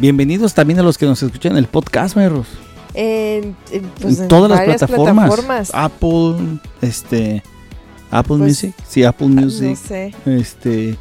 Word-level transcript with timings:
Bienvenidos 0.00 0.54
también 0.54 0.78
a 0.78 0.82
los 0.82 0.96
que 0.96 1.06
nos 1.06 1.22
escuchan 1.22 1.52
en 1.52 1.58
el 1.58 1.66
podcast, 1.66 2.16
Merros. 2.16 2.46
En, 2.94 3.56
en, 3.72 3.82
pues, 4.00 4.16
en 4.18 4.22
en 4.24 4.28
todas 4.28 4.50
las 4.50 4.60
plataformas. 4.60 5.26
plataformas. 5.28 5.70
Apple, 5.74 6.58
este, 6.82 7.42
Apple 8.10 8.36
Pues, 8.38 8.40
Music, 8.40 8.74
sí, 8.86 9.04
Apple 9.04 9.26
Music, 9.28 9.68
No 9.70 9.76
sé. 9.76 10.14
este, 10.26 10.96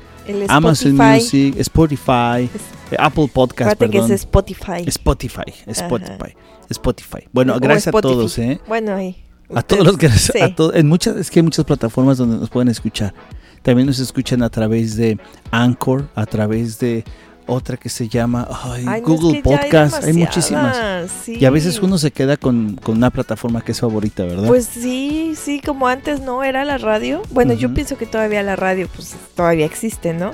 Amazon. 0.48 0.96
Music, 0.96 1.56
Spotify, 1.60 2.50
eh, 2.92 2.96
Apple 2.98 3.30
Podcast, 3.32 3.72
Acuérdate 3.74 3.86
que 3.92 3.98
perdón. 4.00 4.12
es 4.12 4.22
Spotify. 4.22 4.84
Spotify, 4.88 5.54
Spotify, 5.68 6.36
Spotify. 6.70 7.28
Bueno, 7.32 7.56
O 7.56 7.60
gracias 7.60 7.88
a 7.88 7.90
Spotify. 7.92 8.14
todos, 8.14 8.38
¿eh? 8.40 8.60
Bueno, 8.68 8.96
ahí. 8.96 9.16
A 9.54 9.62
todos 9.62 9.86
los 9.86 9.98
que 9.98 10.10
Sí. 10.10 10.40
a 10.42 10.54
to- 10.56 10.74
en 10.74 10.88
muchas 10.88 11.16
es 11.18 11.30
que 11.32 11.40
hay 11.40 11.44
muchas 11.44 11.64
plataformas 11.66 12.18
donde 12.18 12.38
nos 12.38 12.50
pueden 12.50 12.68
escuchar. 12.68 13.14
También 13.62 13.88
nos 13.88 14.00
escuchan 14.00 14.44
a 14.44 14.50
través 14.50 14.98
de 14.98 15.18
Anchor, 15.52 16.08
a 16.16 16.26
través 16.26 16.80
de 16.80 17.04
otra 17.48 17.78
que 17.78 17.90
se 17.90 18.08
llama 18.08 18.48
ay, 18.50 18.86
Ay, 18.88 19.02
no, 19.02 19.08
Google 19.08 19.38
es 19.38 19.44
que 19.44 19.50
ya 19.50 19.62
Podcast. 19.62 20.04
Hay, 20.04 20.14
muchísimas. 20.14 21.12
sí. 21.24 21.38
Y 21.40 21.46
a 21.46 21.50
veces 21.50 21.80
uno 21.82 21.98
se 21.98 22.12
queda 22.12 22.38
con, 22.38 22.76
con 22.76 22.98
una 22.98 23.10
plataforma 23.10 23.62
que 23.62 23.72
es 23.72 23.80
favorita, 23.80 24.24
¿verdad? 24.24 24.48
Pues 24.48 24.66
sí, 24.66 25.34
sí, 25.36 25.62
como 25.62 25.88
antes 25.88 26.22
no 26.22 26.44
era 26.44 26.66
la 26.66 26.78
radio. 26.78 27.22
Bueno, 27.32 27.54
yo 27.54 27.74
pienso 27.74 27.98
que 27.98 28.06
todavía 28.06 28.44
la 28.44 28.56
radio, 28.56 28.88
pues 28.94 29.16
todavía 29.36 29.66
existe, 29.66 30.14
¿no? 30.14 30.32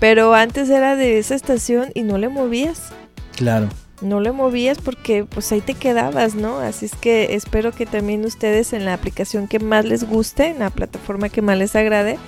Pero 0.00 0.34
antes 0.34 0.68
era 0.70 0.96
de 0.96 1.18
esa 1.18 1.34
estación 1.34 1.90
y 1.94 2.02
no 2.02 2.18
le 2.18 2.28
movías. 2.28 2.92
Claro. 3.36 3.68
No 4.00 4.20
le 4.20 4.32
movías 4.32 4.78
porque 4.78 5.24
pues 5.24 5.50
ahí 5.52 5.60
te 5.60 5.74
quedabas, 5.74 6.34
¿no? 6.34 6.58
Así 6.58 6.86
es 6.86 6.94
que 6.94 7.34
espero 7.34 7.72
que 7.72 7.86
también 7.86 8.24
ustedes 8.24 8.72
en 8.72 8.84
la 8.84 8.92
aplicación 8.92 9.48
que 9.48 9.60
más 9.60 9.84
les 9.84 10.04
guste, 10.04 10.48
en 10.48 10.58
la 10.58 10.70
plataforma 10.70 11.28
que 11.28 11.42
más 11.42 11.56
les 11.56 11.74
agrade, 11.76 12.18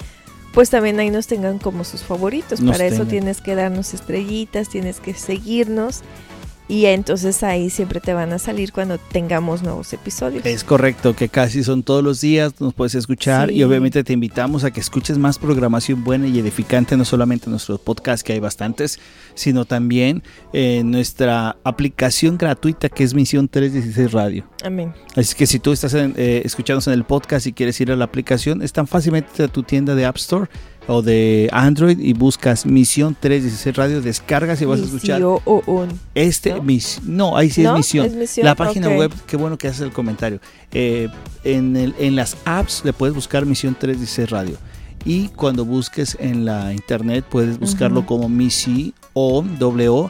pues 0.56 0.70
también 0.70 0.98
ahí 0.98 1.10
nos 1.10 1.26
tengan 1.26 1.58
como 1.58 1.84
sus 1.84 2.02
favoritos. 2.02 2.60
Nos 2.62 2.72
Para 2.78 2.86
eso 2.86 3.04
tienes 3.04 3.42
que 3.42 3.54
darnos 3.54 3.92
estrellitas, 3.92 4.70
tienes 4.70 5.00
que 5.00 5.12
seguirnos 5.12 6.00
y 6.68 6.86
entonces 6.86 7.42
ahí 7.42 7.70
siempre 7.70 8.00
te 8.00 8.12
van 8.12 8.32
a 8.32 8.38
salir 8.38 8.72
cuando 8.72 8.98
tengamos 8.98 9.62
nuevos 9.62 9.92
episodios. 9.92 10.44
Es 10.44 10.64
correcto, 10.64 11.14
que 11.14 11.28
casi 11.28 11.62
son 11.62 11.82
todos 11.82 12.02
los 12.02 12.20
días, 12.20 12.60
nos 12.60 12.74
puedes 12.74 12.94
escuchar 12.94 13.48
Sí. 13.48 13.56
y 13.56 13.62
obviamente 13.64 14.02
te 14.04 14.12
invitamos 14.12 14.64
a 14.64 14.70
que 14.70 14.80
escuches 14.80 15.18
más 15.18 15.38
programación 15.38 16.02
buena 16.04 16.26
y 16.26 16.38
edificante, 16.38 16.96
no 16.96 17.04
solamente 17.04 17.46
en 17.46 17.52
nuestros 17.52 17.80
podcasts, 17.80 18.24
que 18.24 18.32
hay 18.32 18.40
bastantes, 18.40 18.98
sino 19.34 19.64
también 19.64 20.22
en 20.52 20.90
nuestra 20.90 21.56
aplicación 21.64 22.36
gratuita 22.38 22.88
que 22.88 23.04
es 23.04 23.14
Misión 23.14 23.48
316 23.48 24.12
Radio. 24.12 24.44
Amén. 24.64 24.92
Así 25.14 25.34
que 25.34 25.46
si 25.46 25.58
tú 25.58 25.72
estás 25.72 25.94
en, 25.94 26.14
eh, 26.16 26.42
escuchándonos 26.44 26.86
en 26.88 26.94
el 26.94 27.04
podcast 27.04 27.46
y 27.46 27.52
quieres 27.52 27.80
ir 27.80 27.92
a 27.92 27.96
la 27.96 28.04
aplicación, 28.04 28.62
es 28.62 28.72
tan 28.72 28.86
fácilmente 28.86 29.42
a 29.42 29.48
tu 29.48 29.62
tienda 29.62 29.94
de 29.94 30.04
App 30.04 30.16
Store 30.16 30.48
o 30.88 31.02
de 31.02 31.48
Android 31.52 31.98
y 31.98 32.12
buscas 32.12 32.64
Misión 32.66 33.16
316 33.18 33.76
Radio, 33.76 34.00
descargas 34.02 34.60
y 34.62 34.64
vas 34.66 34.80
a 34.80 34.84
escuchar 34.84 35.16
Misio 35.20 35.42
o 35.44 35.62
un. 35.66 35.88
este 36.14 36.54
¿no? 36.54 36.62
mis- 36.62 37.00
no, 37.04 37.36
ahí 37.36 37.50
sí 37.50 37.62
¿No? 37.62 37.72
es 37.72 37.76
Misión. 37.78 38.06
¿Es 38.06 38.14
Misión? 38.14 38.44
La 38.46 38.54
página 38.54 38.88
web, 38.90 39.12
qué 39.26 39.36
bueno 39.36 39.58
que 39.58 39.68
haces 39.68 39.80
el 39.82 39.92
comentario. 39.92 40.40
Eh, 40.72 41.08
en, 41.44 41.76
el- 41.76 41.94
en 41.98 42.14
las 42.16 42.36
apps 42.44 42.82
le 42.84 42.92
puedes 42.92 43.14
buscar 43.14 43.46
Misión 43.46 43.74
316 43.78 44.30
Radio. 44.30 44.56
Y 45.04 45.28
cuando 45.28 45.64
busques 45.64 46.16
en 46.20 46.44
la 46.44 46.72
internet 46.72 47.24
puedes 47.28 47.60
buscarlo 47.60 48.04
como 48.04 48.28
Misi 48.28 48.92
o 49.12 49.40
W 49.42 50.08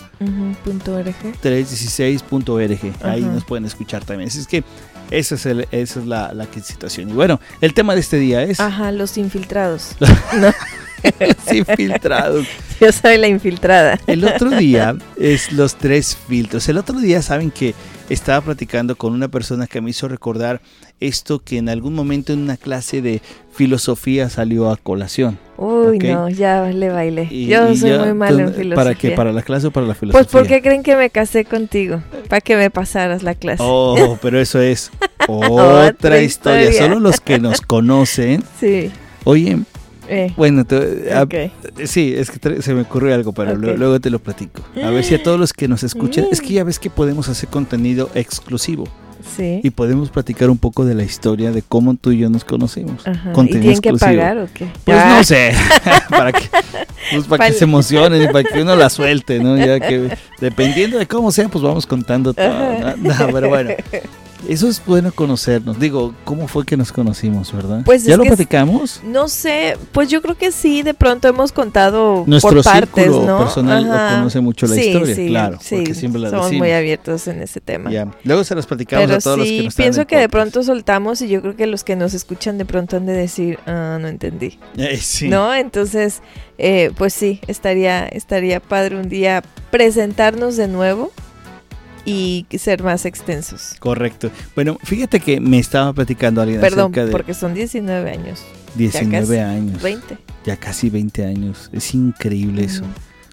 punto 0.64 0.94
org. 0.94 1.14
316.org. 1.42 2.78
Ahí 3.04 3.22
Ajá. 3.22 3.32
nos 3.32 3.44
pueden 3.44 3.64
escuchar 3.66 4.04
también. 4.04 4.28
Así 4.28 4.38
es 4.38 4.46
que 4.46 4.64
esa 5.10 5.34
es, 5.36 5.46
el- 5.46 5.68
esa 5.70 6.00
es 6.00 6.06
la, 6.06 6.32
la 6.34 6.46
situación. 6.62 7.10
Y 7.10 7.12
bueno, 7.12 7.40
el 7.60 7.74
tema 7.74 7.94
de 7.94 8.00
este 8.00 8.18
día 8.18 8.42
es 8.42 8.60
Ajá, 8.60 8.92
los 8.92 9.16
infiltrados. 9.18 9.96
sí, 11.48 11.62
filtrados. 11.76 12.46
Yo 12.80 12.92
soy 12.92 13.16
la 13.18 13.28
infiltrada. 13.28 13.98
El 14.06 14.24
otro 14.24 14.50
día 14.50 14.96
es 15.18 15.52
los 15.52 15.76
tres 15.76 16.16
filtros. 16.28 16.68
El 16.68 16.78
otro 16.78 16.98
día 16.98 17.22
saben 17.22 17.50
que 17.50 17.74
estaba 18.08 18.40
platicando 18.40 18.96
con 18.96 19.12
una 19.12 19.28
persona 19.28 19.66
que 19.66 19.80
me 19.80 19.90
hizo 19.90 20.08
recordar 20.08 20.60
esto 21.00 21.40
que 21.40 21.58
en 21.58 21.68
algún 21.68 21.94
momento 21.94 22.32
en 22.32 22.40
una 22.40 22.56
clase 22.56 23.02
de 23.02 23.20
filosofía 23.52 24.30
salió 24.30 24.70
a 24.70 24.76
colación. 24.76 25.38
Uy, 25.58 25.98
no, 25.98 26.28
ya 26.28 26.64
le 26.66 26.90
bailé. 26.90 27.28
Y- 27.30 27.46
Yo 27.46 27.70
y 27.72 27.76
soy 27.76 27.90
ya, 27.90 27.98
muy 28.04 28.14
malo 28.14 28.38
en 28.40 28.46
¿tú- 28.46 28.52
filosofía. 28.58 28.74
¿Para 28.76 28.94
qué? 28.94 29.10
¿Para 29.12 29.32
la 29.32 29.42
clase 29.42 29.66
o 29.68 29.70
para 29.70 29.86
la 29.86 29.94
filosofía? 29.94 30.28
Pues 30.30 30.42
porque 30.42 30.62
creen 30.62 30.82
que 30.82 30.96
me 30.96 31.10
casé 31.10 31.44
contigo, 31.44 32.02
para 32.28 32.40
que 32.40 32.56
me 32.56 32.70
pasaras 32.70 33.22
la 33.22 33.34
clase. 33.34 33.62
Oh, 33.64 34.18
pero 34.22 34.38
eso 34.40 34.60
es 34.60 34.90
otra, 35.28 35.88
Otra 35.88 36.20
historia. 36.20 36.22
historia. 36.70 36.72
Solo 36.72 37.00
los 37.00 37.20
que 37.20 37.38
nos 37.38 37.60
conocen. 37.60 38.44
Sí. 38.60 38.90
Oye, 39.24 39.58
eh, 40.08 40.32
bueno, 40.36 40.64
te- 40.64 41.12
a- 41.12 41.26
sí, 41.86 42.14
es 42.16 42.30
que 42.30 42.62
se 42.62 42.74
me 42.74 42.82
ocurrió 42.82 43.14
algo, 43.14 43.32
pero 43.32 43.54
luego, 43.56 43.76
luego 43.76 44.00
te 44.00 44.10
lo 44.10 44.18
platico. 44.18 44.62
A 44.82 44.90
ver 44.90 45.04
si 45.04 45.14
a 45.14 45.22
todos 45.22 45.38
los 45.38 45.52
que 45.52 45.68
nos 45.68 45.82
escuchan, 45.82 46.26
es 46.30 46.40
que 46.40 46.54
ya 46.54 46.64
ves 46.64 46.78
que 46.78 46.90
podemos 46.90 47.28
hacer 47.28 47.48
contenido 47.48 48.10
exclusivo. 48.14 48.86
Sí. 49.36 49.60
y 49.64 49.70
podemos 49.70 50.08
platicar 50.10 50.50
un 50.50 50.56
poco 50.58 50.84
de 50.84 50.94
la 50.94 51.02
historia 51.02 51.50
de 51.50 51.60
cómo 51.60 51.96
tú 51.96 52.12
y 52.12 52.18
yo 52.18 52.30
nos 52.30 52.44
conocimos. 52.44 53.04
Ajá. 53.08 53.30
¿Y 53.30 53.32
Contenido 53.32 53.72
que 53.80 53.88
exclusivo. 53.88 54.20
pagar 54.20 54.38
o 54.38 54.46
qué? 54.54 54.68
Pues 54.84 54.98
Ah, 55.00 55.14
no 55.16 55.24
sé, 55.24 55.52
para 56.10 56.30
que, 56.30 56.48
pues 57.10 57.24
para 57.26 57.46
que 57.48 57.52
se 57.54 57.64
emocionen 57.64 58.22
y 58.22 58.26
para 58.28 58.44
que 58.44 58.62
uno 58.62 58.76
la 58.76 58.88
suelte, 58.88 59.40
¿no? 59.40 59.56
Ya 59.58 59.80
que 59.80 60.16
dependiendo 60.40 60.96
de 60.98 61.06
cómo 61.06 61.32
sea, 61.32 61.48
pues 61.48 61.64
vamos 61.64 61.86
contando 61.86 62.34
todo. 62.34 62.48
No, 62.98 63.14
pero 63.32 63.48
bueno, 63.48 63.70
eso 64.48 64.68
es 64.68 64.82
bueno 64.84 65.12
conocernos. 65.12 65.78
Digo, 65.78 66.14
¿cómo 66.24 66.48
fue 66.48 66.64
que 66.64 66.76
nos 66.76 66.92
conocimos, 66.92 67.52
verdad? 67.52 67.82
Pues 67.84 68.04
¿Ya 68.04 68.16
lo 68.16 68.24
platicamos? 68.24 69.00
No 69.04 69.28
sé, 69.28 69.76
pues 69.92 70.08
yo 70.08 70.22
creo 70.22 70.36
que 70.36 70.52
sí, 70.52 70.82
de 70.82 70.94
pronto 70.94 71.28
hemos 71.28 71.52
contado 71.52 72.24
Nuestro 72.26 72.50
por 72.54 72.64
partes, 72.64 73.08
¿no? 73.10 73.38
personal 73.38 73.84
lo 73.84 74.16
conoce 74.16 74.40
mucho 74.40 74.66
la 74.66 74.74
Sí, 74.74 74.80
historia, 74.88 75.14
sí, 75.14 75.26
claro, 75.28 75.58
sí, 75.60 75.76
porque 75.76 75.94
siempre 75.94 76.20
la 76.20 76.30
somos 76.30 76.46
decimos. 76.46 76.66
muy 76.66 76.72
abiertos 76.74 77.26
en 77.28 77.42
ese 77.42 77.60
tema. 77.60 77.90
Ya. 77.90 78.08
Luego 78.24 78.44
se 78.44 78.54
las 78.54 78.66
platicamos 78.66 79.06
Pero 79.06 79.16
a 79.16 79.20
todos 79.20 79.38
los 79.38 79.48
que 79.48 79.62
nos 79.64 79.74
pienso 79.74 80.06
que 80.06 80.16
de 80.16 80.28
pronto 80.28 80.62
soltamos 80.62 81.20
y 81.22 81.28
yo 81.28 81.40
creo 81.42 81.56
que 81.56 81.66
los 81.66 81.84
que 81.84 81.96
nos 81.96 82.14
escuchan 82.14 82.58
de 82.58 82.64
pronto 82.64 82.96
han 82.96 83.06
de 83.06 83.12
decir, 83.12 83.58
ah, 83.66 83.98
no 84.00 84.08
entendí. 84.08 84.58
Eh, 84.76 84.96
sí. 84.98 85.28
¿No? 85.28 85.54
Entonces, 85.54 86.22
eh, 86.58 86.90
pues 86.96 87.12
sí, 87.14 87.40
estaría, 87.46 88.06
estaría 88.06 88.60
padre 88.60 88.96
un 88.96 89.08
día 89.08 89.42
presentarnos 89.70 90.56
de 90.56 90.68
nuevo 90.68 91.12
y 92.06 92.46
ser 92.58 92.82
más 92.82 93.04
extensos. 93.04 93.74
Correcto. 93.80 94.30
Bueno, 94.54 94.78
fíjate 94.82 95.20
que 95.20 95.40
me 95.40 95.58
estaba 95.58 95.92
platicando 95.92 96.40
alguien 96.40 96.60
Perdón, 96.60 96.92
acerca 96.92 97.06
de 97.06 97.12
porque 97.12 97.34
son 97.34 97.52
19 97.52 98.10
años, 98.10 98.42
19 98.76 99.26
casi 99.26 99.38
años. 99.38 99.82
20. 99.82 100.18
Ya 100.46 100.56
casi 100.56 100.88
20 100.88 101.24
años. 101.24 101.68
Es 101.72 101.92
increíble 101.94 102.64
eso. 102.64 102.84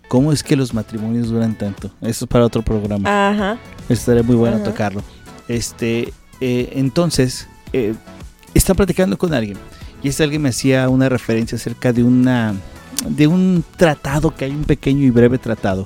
¿Cómo 0.08 0.34
es 0.34 0.44
que 0.44 0.56
los 0.56 0.74
matrimonios 0.74 1.30
duran 1.30 1.58
tanto? 1.58 1.92
Eso 2.02 2.26
es 2.26 2.30
para 2.30 2.46
otro 2.46 2.62
programa. 2.62 3.30
Ajá. 3.30 3.58
Estaría 3.88 4.24
muy 4.24 4.36
bueno 4.36 4.58
Ajá. 4.58 4.66
tocarlo. 4.66 5.04
Este, 5.48 6.12
eh, 6.42 6.74
entonces, 6.74 7.48
eh, 7.72 7.94
está 8.54 8.74
platicando 8.74 9.18
con 9.18 9.34
alguien 9.34 9.58
y 10.02 10.10
este 10.10 10.24
alguien 10.24 10.42
me 10.42 10.50
hacía 10.50 10.90
una 10.90 11.10
referencia 11.10 11.56
acerca 11.56 11.94
de 11.94 12.04
una 12.04 12.54
de 13.08 13.28
un 13.28 13.64
tratado 13.78 14.34
que 14.36 14.46
hay 14.46 14.52
un 14.52 14.64
pequeño 14.64 15.04
y 15.04 15.10
breve 15.10 15.38
tratado 15.38 15.86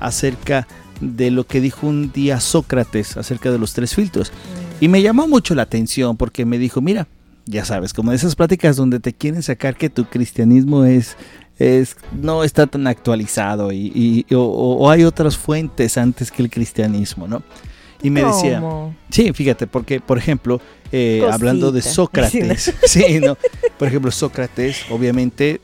acerca 0.00 0.66
de 1.00 1.30
lo 1.30 1.46
que 1.46 1.60
dijo 1.60 1.86
un 1.86 2.12
día 2.12 2.40
Sócrates 2.40 3.16
acerca 3.16 3.50
de 3.50 3.58
los 3.58 3.72
tres 3.72 3.94
filtros. 3.94 4.32
Y 4.80 4.88
me 4.88 5.02
llamó 5.02 5.26
mucho 5.28 5.54
la 5.54 5.62
atención 5.62 6.16
porque 6.16 6.44
me 6.44 6.58
dijo, 6.58 6.80
mira, 6.80 7.06
ya 7.46 7.64
sabes, 7.64 7.92
como 7.94 8.10
de 8.10 8.16
esas 8.16 8.36
pláticas 8.36 8.76
donde 8.76 9.00
te 9.00 9.12
quieren 9.12 9.42
sacar 9.42 9.76
que 9.76 9.88
tu 9.90 10.04
cristianismo 10.04 10.84
es, 10.84 11.16
es 11.58 11.96
no 12.12 12.44
está 12.44 12.66
tan 12.66 12.86
actualizado 12.86 13.72
y, 13.72 13.90
y- 14.28 14.34
o, 14.34 14.40
o 14.42 14.90
hay 14.90 15.04
otras 15.04 15.36
fuentes 15.36 15.96
antes 15.98 16.30
que 16.30 16.42
el 16.42 16.50
cristianismo, 16.50 17.26
¿no? 17.26 17.42
Y 18.02 18.10
me 18.10 18.22
decía, 18.22 18.60
¿Cómo? 18.60 18.94
sí, 19.10 19.32
fíjate, 19.32 19.66
porque, 19.66 19.98
por 20.00 20.18
ejemplo, 20.18 20.60
eh, 20.92 21.26
hablando 21.32 21.72
de 21.72 21.82
Sí, 21.82 21.88
Sócrates, 21.90 22.72
sí, 22.86 23.18
¿no? 23.20 23.36
Por 23.76 23.88
ejemplo, 23.88 24.12
Sócrates, 24.12 24.82
obviamente, 24.90 25.60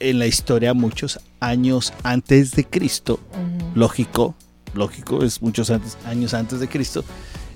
en 0.00 0.18
la 0.18 0.26
historia, 0.26 0.74
muchos 0.74 1.20
años 1.38 1.92
antes 2.02 2.50
de 2.52 2.64
Cristo, 2.64 3.20
lógico, 3.76 4.34
lógico, 4.74 5.22
es 5.24 5.40
muchos 5.42 5.70
antes- 5.70 5.96
años 6.06 6.34
antes 6.34 6.60
de 6.60 6.68
Cristo. 6.68 7.04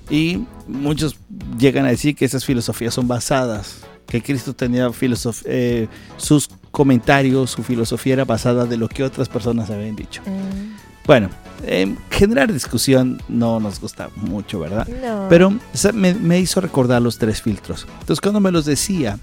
Y 0.09 0.45
muchos 0.67 1.17
llegan 1.59 1.85
a 1.85 1.89
decir 1.89 2.15
que 2.15 2.25
esas 2.25 2.45
filosofías 2.45 2.93
son 2.93 3.07
basadas, 3.07 3.79
que 4.07 4.21
Cristo 4.23 4.53
tenía 4.53 4.87
filosof- 4.89 5.43
eh, 5.45 5.87
sus 6.15 6.49
comentarios, 6.71 7.51
su 7.51 7.63
filosofía 7.63 8.13
era 8.13 8.25
basada 8.25 8.65
de 8.65 8.77
lo 8.77 8.87
que 8.87 9.03
otras 9.03 9.27
personas 9.27 9.69
habían 9.69 9.95
dicho. 9.95 10.21
Mm, 10.25 10.77
Bueno, 11.05 11.29
eh, 11.63 11.95
generar 12.11 12.51
discusión 12.51 13.21
no 13.29 13.59
nos 13.61 13.79
gusta 13.79 14.09
mucho, 14.17 14.59
¿verdad? 14.59 14.85
No. 15.01 15.27
Pero 15.29 15.53
me, 15.93 16.13
me 16.13 16.37
hizo 16.39 16.59
recordar 16.59 17.01
los 17.01 17.17
tres 17.17 17.41
filtros. 17.41 17.87
Entonces 18.01 18.19
cuando 18.19 18.41
me 18.41 18.51
los 18.51 18.65
decía, 18.65 19.17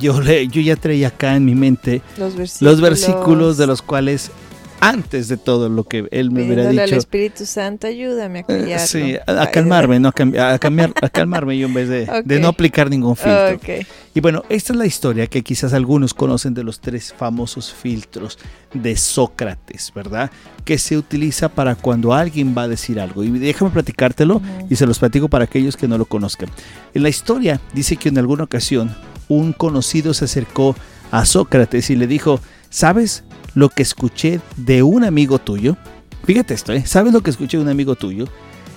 yo, 0.00 0.20
le, 0.20 0.48
yo 0.48 0.60
ya 0.60 0.74
traía 0.74 1.08
acá 1.08 1.36
en 1.36 1.44
mi 1.44 1.54
mente 1.54 2.02
los 2.18 2.34
versículos, 2.34 2.72
los 2.72 2.80
versículos 2.80 3.56
de 3.56 3.66
los 3.68 3.80
cuales 3.80 4.32
antes 4.80 5.28
de 5.28 5.36
todo 5.36 5.68
lo 5.68 5.84
que 5.84 6.06
él 6.10 6.30
me 6.30 6.44
hubiera 6.44 6.68
dicho. 6.68 6.82
al 6.82 6.92
Espíritu 6.92 7.46
Santo, 7.46 7.86
ayúdame 7.86 8.40
a 8.40 8.42
eh, 8.42 8.44
callarlo. 8.46 8.86
Sí, 8.86 9.16
a, 9.26 9.46
calmarme, 9.50 9.98
no 10.00 10.08
a, 10.08 10.12
cambi- 10.12 10.38
a 10.38 10.58
cambiar, 10.58 10.92
a 11.00 11.08
calmarme 11.10 11.56
yo 11.56 11.66
en 11.66 11.74
vez 11.74 11.88
de, 11.88 12.38
no 12.40 12.48
aplicar 12.48 12.90
ningún 12.90 13.16
filtro. 13.16 13.58
Y 14.14 14.20
bueno, 14.20 14.42
esta 14.48 14.72
es 14.72 14.78
la 14.78 14.86
historia 14.86 15.26
que 15.26 15.42
quizás 15.42 15.72
algunos 15.72 16.14
conocen 16.14 16.54
de 16.54 16.64
los 16.64 16.80
tres 16.80 17.14
famosos 17.16 17.72
filtros 17.72 18.38
de 18.72 18.96
Sócrates, 18.96 19.92
¿verdad? 19.94 20.30
Que 20.64 20.78
se 20.78 20.96
utiliza 20.96 21.48
para 21.48 21.74
cuando 21.74 22.12
alguien 22.12 22.54
va 22.56 22.62
a 22.62 22.68
decir 22.68 23.00
algo. 23.00 23.24
Y 23.24 23.30
déjame 23.30 23.70
platicártelo 23.70 24.40
y 24.68 24.76
se 24.76 24.86
los 24.86 24.98
platico 24.98 25.28
para 25.28 25.44
aquellos 25.44 25.76
que 25.76 25.88
no 25.88 25.98
lo 25.98 26.04
conozcan. 26.04 26.48
En 26.92 27.02
la 27.02 27.08
historia 27.08 27.60
dice 27.72 27.96
que 27.96 28.10
en 28.10 28.18
alguna 28.18 28.44
ocasión 28.44 28.94
un 29.28 29.52
conocido 29.52 30.14
se 30.14 30.26
acercó 30.26 30.76
a 31.10 31.24
Sócrates 31.24 31.90
y 31.90 31.96
le 31.96 32.06
dijo, 32.06 32.40
¿sabes 32.74 33.22
lo 33.54 33.68
que 33.68 33.82
escuché 33.82 34.40
de 34.56 34.82
un 34.82 35.04
amigo 35.04 35.38
tuyo? 35.38 35.76
Fíjate 36.24 36.54
esto, 36.54 36.72
¿eh? 36.72 36.84
¿Sabes 36.84 37.12
lo 37.12 37.20
que 37.20 37.30
escuché 37.30 37.56
de 37.56 37.62
un 37.62 37.68
amigo 37.68 37.94
tuyo? 37.94 38.26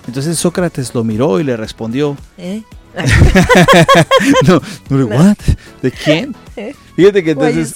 Entonces 0.06 0.38
Sócrates 0.38 0.94
lo 0.94 1.02
miró 1.02 1.40
y 1.40 1.44
le 1.44 1.56
respondió, 1.56 2.16
¿Eh? 2.38 2.62
no, 4.46 4.62
no. 4.88 5.06
¿what? 5.06 5.36
¿De 5.82 5.90
quién? 5.90 6.34
Fíjate 6.96 7.24
que 7.24 7.32
entonces 7.32 7.74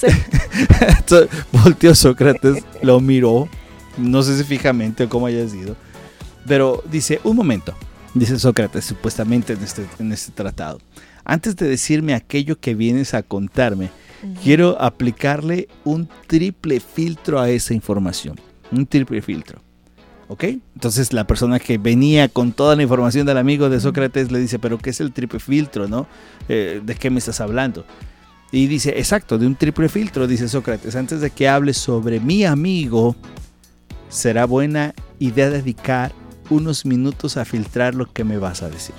volteó 1.53 1.93
Sócrates, 1.95 2.63
lo 2.83 3.01
miró, 3.01 3.49
no 3.99 4.23
sé 4.23 4.39
si 4.39 4.45
fijamente 4.45 5.05
o 5.05 5.09
cómo 5.09 5.27
haya 5.27 5.47
sido, 5.49 5.75
pero 6.47 6.85
dice, 6.91 7.21
un 7.25 7.37
momento, 7.37 7.75
dice 8.15 8.39
Sócrates 8.39 8.85
supuestamente 8.85 9.55
en 9.55 9.63
este, 9.65 9.85
en 9.99 10.13
este 10.13 10.31
tratado, 10.31 10.79
antes 11.25 11.57
de 11.57 11.69
decirme 11.69 12.15
aquello 12.15 12.61
que 12.61 12.77
vienes 12.77 13.13
a 13.13 13.25
contarme. 13.25 13.91
Quiero 14.43 14.81
aplicarle 14.81 15.69
un 15.85 16.09
triple 16.27 16.81
filtro 16.81 17.41
a 17.41 17.51
esa 17.51 17.75
información, 17.75 18.39
un 18.71 18.87
triple 18.87 19.23
filtro. 19.23 19.61
¿Ok? 20.29 20.45
Entonces 20.75 21.13
la 21.13 21.27
persona 21.27 21.59
que 21.59 21.77
venía 21.77 22.29
con 22.29 22.53
toda 22.53 22.75
la 22.75 22.83
información 22.83 23.27
del 23.27 23.37
amigo 23.37 23.69
de 23.69 23.81
Sócrates 23.81 24.33
le 24.33 24.39
dice, 24.39 24.59
pero 24.59 24.79
¿qué 24.79 24.91
es 24.91 25.01
el 25.01 25.13
triple 25.13 25.41
filtro? 25.41 25.89
¿No? 25.89 26.07
Eh, 26.49 26.81
¿De 26.83 26.95
qué 26.95 27.11
me 27.11 27.19
estás 27.19 27.41
hablando? 27.41 27.85
Y 28.51 28.67
dice, 28.67 28.95
exacto, 28.99 29.39
de 29.39 29.47
un 29.47 29.57
triple 29.57 29.89
filtro, 29.89 30.27
dice 30.27 30.49
Sócrates, 30.49 30.95
antes 30.97 31.21
de 31.21 31.31
que 31.31 31.49
hables 31.49 31.79
sobre 31.79 32.21
mi 32.21 32.45
amigo, 32.45 33.17
será 34.09 34.45
buena 34.45 34.95
idea 35.19 35.51
dedicar 35.51 36.13
unos 36.51 36.85
minutos 36.85 37.37
a 37.37 37.45
filtrar 37.45 37.95
lo 37.95 38.13
que 38.13 38.25
me 38.25 38.39
vas 38.39 38.63
a 38.63 38.69
decir. 38.69 38.95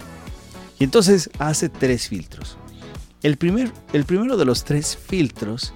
Y 0.80 0.84
entonces 0.84 1.30
hace 1.40 1.69
tres 1.69 2.08
filtros. 2.08 2.58
El, 3.24 3.38
primer, 3.38 3.72
el 3.94 4.04
primero 4.06 4.38
de 4.38 4.46
los 4.46 4.64
tres 4.64 4.98
filtros 4.98 5.74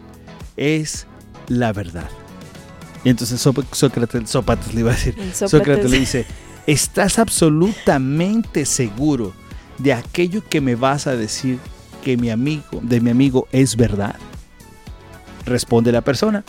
es 0.58 1.08
la 1.48 1.72
verdad. 1.74 2.10
Y 3.04 3.10
entonces 3.10 3.40
Só- 3.40 3.54
Sócrates, 3.72 4.30
Sócrates 4.30 4.74
le 4.74 4.82
iba 4.82 4.92
a 4.92 4.96
decir, 4.96 5.14
Sócrates 5.34 5.50
Sócrates. 5.52 5.92
le 5.92 6.00
dice, 6.00 6.26
¿estás 6.66 7.20
absolutamente 7.20 8.66
seguro 8.66 9.34
de 9.78 9.94
aquello 9.94 10.44
que 10.48 10.60
me 10.62 10.76
vas 10.76 11.08
a 11.08 11.16
decir 11.16 11.60
que 12.04 12.18
mi 12.18 12.30
amigo, 12.30 12.64
de 12.82 13.00
mi 13.00 13.10
amigo 13.12 13.48
es 13.52 13.76
verdad? 13.78 14.16
Responde 15.46 15.92
la 15.92 16.02
persona. 16.02 16.44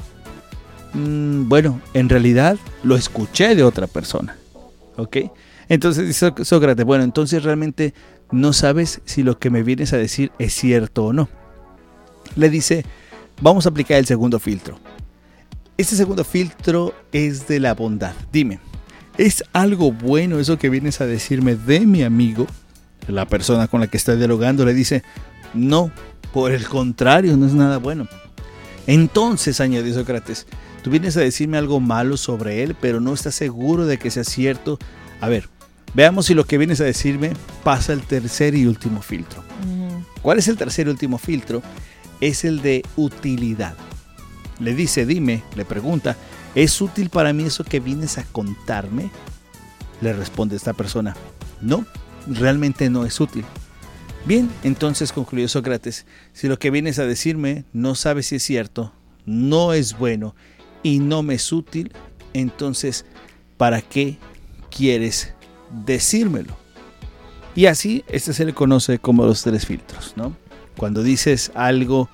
"Mm, 0.94 1.48
bueno, 1.48 1.80
en 1.94 2.08
realidad 2.08 2.56
lo 2.82 2.96
escuché 2.96 3.54
de 3.54 3.62
otra 3.62 3.86
persona. 3.86 4.36
¿Ok? 4.96 5.16
Entonces 5.68 6.06
dice 6.08 6.32
Só- 6.36 6.44
Sócrates, 6.44 6.84
bueno, 6.84 7.04
entonces 7.04 7.42
realmente 7.44 7.94
no 8.30 8.52
sabes 8.52 9.00
si 9.04 9.22
lo 9.22 9.38
que 9.38 9.50
me 9.50 9.62
vienes 9.62 9.92
a 9.92 9.96
decir 9.96 10.32
es 10.38 10.54
cierto 10.54 11.06
o 11.06 11.12
no. 11.12 11.28
Le 12.36 12.50
dice, 12.50 12.84
vamos 13.40 13.66
a 13.66 13.70
aplicar 13.70 13.98
el 13.98 14.06
segundo 14.06 14.38
filtro. 14.38 14.78
Este 15.76 15.96
segundo 15.96 16.24
filtro 16.24 16.94
es 17.12 17.46
de 17.48 17.60
la 17.60 17.74
bondad. 17.74 18.14
Dime, 18.32 18.58
¿es 19.16 19.44
algo 19.52 19.92
bueno 19.92 20.38
eso 20.38 20.58
que 20.58 20.70
vienes 20.70 21.00
a 21.00 21.06
decirme 21.06 21.54
de 21.54 21.80
mi 21.80 22.02
amigo? 22.02 22.46
La 23.06 23.26
persona 23.26 23.68
con 23.68 23.80
la 23.80 23.86
que 23.86 23.96
está 23.96 24.16
dialogando 24.16 24.64
le 24.64 24.74
dice, 24.74 25.02
no, 25.54 25.90
por 26.32 26.52
el 26.52 26.66
contrario, 26.66 27.36
no 27.36 27.46
es 27.46 27.54
nada 27.54 27.78
bueno. 27.78 28.06
Entonces, 28.86 29.60
añadió 29.60 29.94
Sócrates, 29.94 30.46
tú 30.82 30.90
vienes 30.90 31.16
a 31.16 31.20
decirme 31.20 31.58
algo 31.58 31.80
malo 31.80 32.16
sobre 32.16 32.62
él, 32.62 32.74
pero 32.78 33.00
no 33.00 33.14
estás 33.14 33.34
seguro 33.34 33.86
de 33.86 33.98
que 33.98 34.10
sea 34.10 34.24
cierto. 34.24 34.78
A 35.20 35.28
ver, 35.28 35.48
veamos 35.94 36.26
si 36.26 36.34
lo 36.34 36.44
que 36.44 36.58
vienes 36.58 36.80
a 36.80 36.84
decirme 36.84 37.32
pasa 37.64 37.92
el 37.92 38.02
tercer 38.02 38.54
y 38.54 38.66
último 38.66 39.02
filtro. 39.02 39.42
¿Cuál 40.22 40.38
es 40.38 40.48
el 40.48 40.56
tercer 40.56 40.86
y 40.86 40.90
último 40.90 41.18
filtro? 41.18 41.62
Es 42.20 42.44
el 42.44 42.62
de 42.62 42.84
utilidad. 42.96 43.74
Le 44.60 44.74
dice, 44.74 45.06
dime, 45.06 45.44
le 45.54 45.64
pregunta, 45.64 46.16
¿es 46.54 46.80
útil 46.80 47.10
para 47.10 47.32
mí 47.32 47.44
eso 47.44 47.64
que 47.64 47.80
vienes 47.80 48.18
a 48.18 48.24
contarme? 48.24 49.10
Le 50.00 50.12
responde 50.12 50.56
esta 50.56 50.72
persona, 50.72 51.16
no, 51.60 51.86
realmente 52.26 52.90
no 52.90 53.04
es 53.04 53.20
útil. 53.20 53.44
Bien, 54.24 54.50
entonces 54.64 55.12
concluyó 55.12 55.48
Sócrates, 55.48 56.04
si 56.32 56.48
lo 56.48 56.58
que 56.58 56.70
vienes 56.70 56.98
a 56.98 57.06
decirme 57.06 57.64
no 57.72 57.94
sabes 57.94 58.26
si 58.26 58.36
es 58.36 58.42
cierto, 58.42 58.92
no 59.24 59.72
es 59.72 59.96
bueno 59.96 60.34
y 60.82 60.98
no 60.98 61.22
me 61.22 61.34
es 61.34 61.52
útil, 61.52 61.92
entonces, 62.34 63.06
¿para 63.56 63.80
qué 63.80 64.18
quieres 64.70 65.34
decírmelo? 65.70 66.56
Y 67.54 67.66
así, 67.66 68.04
este 68.08 68.32
se 68.32 68.44
le 68.44 68.54
conoce 68.54 68.98
como 68.98 69.24
los 69.24 69.42
tres 69.42 69.66
filtros, 69.66 70.14
¿no? 70.16 70.36
Cuando 70.76 71.02
dices 71.02 71.50
algo 71.54 72.08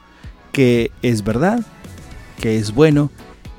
que 0.52 0.90
es 1.02 1.22
verdad, 1.22 1.60
que 2.40 2.56
es 2.56 2.72
bueno 2.72 3.10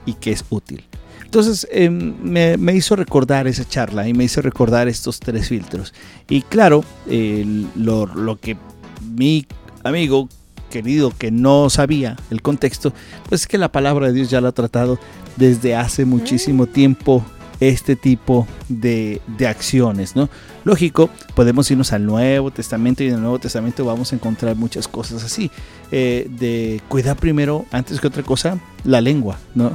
y 0.05 0.13
que 0.13 0.31
es 0.31 0.45
útil. 0.49 0.83
Entonces 1.23 1.67
eh, 1.69 1.89
me, 1.89 2.57
me 2.57 2.73
hizo 2.73 2.95
recordar 2.95 3.47
esa 3.47 3.67
charla 3.67 4.07
y 4.07 4.13
me 4.13 4.23
hizo 4.23 4.41
recordar 4.41 4.87
estos 4.87 5.19
tres 5.19 5.49
filtros. 5.49 5.93
Y 6.29 6.41
claro, 6.43 6.83
eh, 7.07 7.45
lo, 7.75 8.05
lo 8.05 8.39
que 8.39 8.57
mi 9.01 9.45
amigo 9.83 10.29
querido 10.69 11.11
que 11.11 11.31
no 11.31 11.69
sabía 11.69 12.17
el 12.31 12.41
contexto, 12.41 12.93
pues 13.29 13.41
es 13.41 13.47
que 13.47 13.57
la 13.57 13.71
palabra 13.71 14.07
de 14.07 14.13
Dios 14.13 14.29
ya 14.29 14.41
lo 14.41 14.47
ha 14.47 14.51
tratado 14.51 14.99
desde 15.35 15.75
hace 15.75 16.05
muchísimo 16.05 16.67
tiempo 16.67 17.23
este 17.59 17.95
tipo 17.95 18.47
de, 18.69 19.21
de 19.37 19.47
acciones, 19.47 20.15
¿no? 20.15 20.29
Lógico, 20.63 21.09
podemos 21.35 21.69
irnos 21.69 21.93
al 21.93 22.05
Nuevo 22.05 22.51
Testamento 22.51 23.03
y 23.03 23.07
en 23.07 23.15
el 23.15 23.21
Nuevo 23.21 23.39
Testamento 23.39 23.85
vamos 23.85 24.11
a 24.11 24.15
encontrar 24.15 24.55
muchas 24.55 24.87
cosas 24.87 25.23
así, 25.23 25.51
eh, 25.91 26.27
de 26.29 26.81
cuidar 26.87 27.17
primero, 27.17 27.65
antes 27.71 27.99
que 27.99 28.07
otra 28.07 28.23
cosa, 28.23 28.59
la 28.83 29.01
lengua, 29.01 29.37
¿no? 29.53 29.71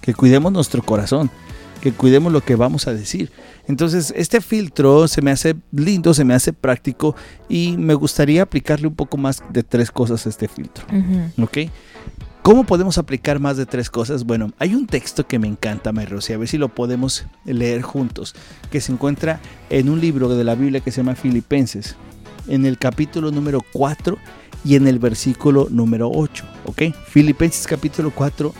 Que 0.00 0.14
cuidemos 0.14 0.52
nuestro 0.52 0.82
corazón, 0.82 1.30
que 1.80 1.92
cuidemos 1.92 2.32
lo 2.32 2.40
que 2.40 2.56
vamos 2.56 2.86
a 2.86 2.94
decir. 2.94 3.30
Entonces, 3.66 4.12
este 4.16 4.40
filtro 4.40 5.08
se 5.08 5.22
me 5.22 5.30
hace 5.30 5.56
lindo, 5.72 6.14
se 6.14 6.24
me 6.24 6.34
hace 6.34 6.52
práctico 6.52 7.16
y 7.48 7.76
me 7.78 7.94
gustaría 7.94 8.42
aplicarle 8.42 8.86
un 8.86 8.94
poco 8.94 9.16
más 9.16 9.42
de 9.50 9.62
tres 9.62 9.90
cosas 9.90 10.26
a 10.26 10.28
este 10.28 10.48
filtro. 10.48 10.84
¿Ok? 11.42 11.58
¿Cómo 12.44 12.64
podemos 12.64 12.98
aplicar 12.98 13.40
más 13.40 13.56
de 13.56 13.64
tres 13.64 13.88
cosas? 13.88 14.24
Bueno, 14.24 14.52
hay 14.58 14.74
un 14.74 14.86
texto 14.86 15.26
que 15.26 15.38
me 15.38 15.48
encanta, 15.48 15.92
Rosy, 15.92 16.34
a 16.34 16.36
ver 16.36 16.46
si 16.46 16.58
lo 16.58 16.68
podemos 16.68 17.24
leer 17.46 17.80
juntos, 17.80 18.34
que 18.70 18.82
se 18.82 18.92
encuentra 18.92 19.40
en 19.70 19.88
un 19.88 19.98
libro 19.98 20.28
de 20.28 20.44
la 20.44 20.54
Biblia 20.54 20.80
que 20.80 20.90
se 20.90 20.98
llama 20.98 21.14
Filipenses, 21.14 21.96
en 22.46 22.66
el 22.66 22.76
capítulo 22.76 23.30
número 23.30 23.64
4 23.72 24.18
y 24.62 24.74
en 24.74 24.86
el 24.86 24.98
versículo 24.98 25.68
número 25.70 26.10
8, 26.12 26.44
¿ok? 26.66 26.82
Filipenses 27.08 27.66
capítulo 27.66 28.12
4, 28.14 28.52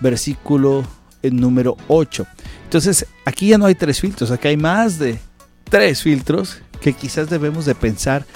versículo 0.00 0.84
eh, 1.22 1.30
número 1.30 1.78
8. 1.88 2.26
Entonces, 2.64 3.06
aquí 3.24 3.48
ya 3.48 3.56
no 3.56 3.64
hay 3.64 3.74
tres 3.74 4.00
filtros, 4.00 4.30
aquí 4.32 4.48
hay 4.48 4.58
más 4.58 4.98
de 4.98 5.18
tres 5.64 6.02
filtros 6.02 6.58
que 6.82 6.92
quizás 6.92 7.30
debemos 7.30 7.64
de 7.64 7.74
pensar 7.74 8.26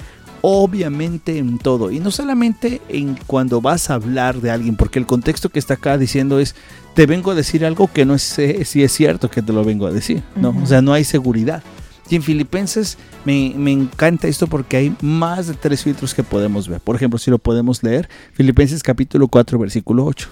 obviamente 0.47 1.39
en 1.39 1.57
todo 1.57 1.89
y 1.89 1.99
no 1.99 2.11
solamente 2.11 2.79
en 2.87 3.17
cuando 3.25 3.61
vas 3.61 3.89
a 3.89 3.95
hablar 3.95 4.41
de 4.41 4.51
alguien 4.51 4.75
porque 4.75 4.99
el 4.99 5.07
contexto 5.07 5.49
que 5.49 5.57
está 5.57 5.73
acá 5.73 5.97
diciendo 5.97 6.39
es 6.39 6.53
te 6.93 7.07
vengo 7.07 7.31
a 7.31 7.35
decir 7.35 7.65
algo 7.65 7.91
que 7.91 8.05
no 8.05 8.19
sé 8.19 8.63
si 8.63 8.83
es 8.83 8.91
cierto 8.91 9.31
que 9.31 9.41
te 9.41 9.51
lo 9.51 9.63
vengo 9.63 9.87
a 9.87 9.91
decir 9.91 10.21
no 10.35 10.55
o 10.61 10.67
sea 10.67 10.83
no 10.83 10.93
hay 10.93 11.03
seguridad. 11.03 11.63
Y 12.11 12.15
en 12.15 12.21
Filipenses 12.21 12.99
me, 13.25 13.53
me 13.57 13.71
encanta 13.71 14.27
esto 14.27 14.45
porque 14.45 14.77
hay 14.77 14.95
más 15.01 15.47
de 15.47 15.55
tres 15.55 15.81
filtros 15.81 16.13
que 16.13 16.21
podemos 16.21 16.67
ver. 16.67 16.79
Por 16.79 16.95
ejemplo 16.95 17.17
si 17.17 17.31
lo 17.31 17.39
podemos 17.39 17.81
leer 17.81 18.07
Filipenses 18.33 18.83
capítulo 18.83 19.27
4 19.27 19.57
versículo 19.57 20.05
8 20.05 20.29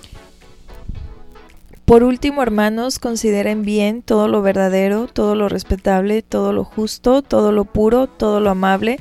Por 1.85 2.03
último, 2.03 2.43
hermanos, 2.43 2.99
consideren 2.99 3.63
bien 3.63 4.03
todo 4.03 4.27
lo 4.27 4.43
verdadero, 4.43 5.07
todo 5.07 5.33
lo 5.33 5.49
respetable, 5.49 6.21
todo 6.21 6.53
lo 6.53 6.65
justo, 6.65 7.23
todo 7.23 7.51
lo 7.51 7.65
puro, 7.65 8.05
todo 8.05 8.39
lo 8.39 8.51
amable, 8.51 8.99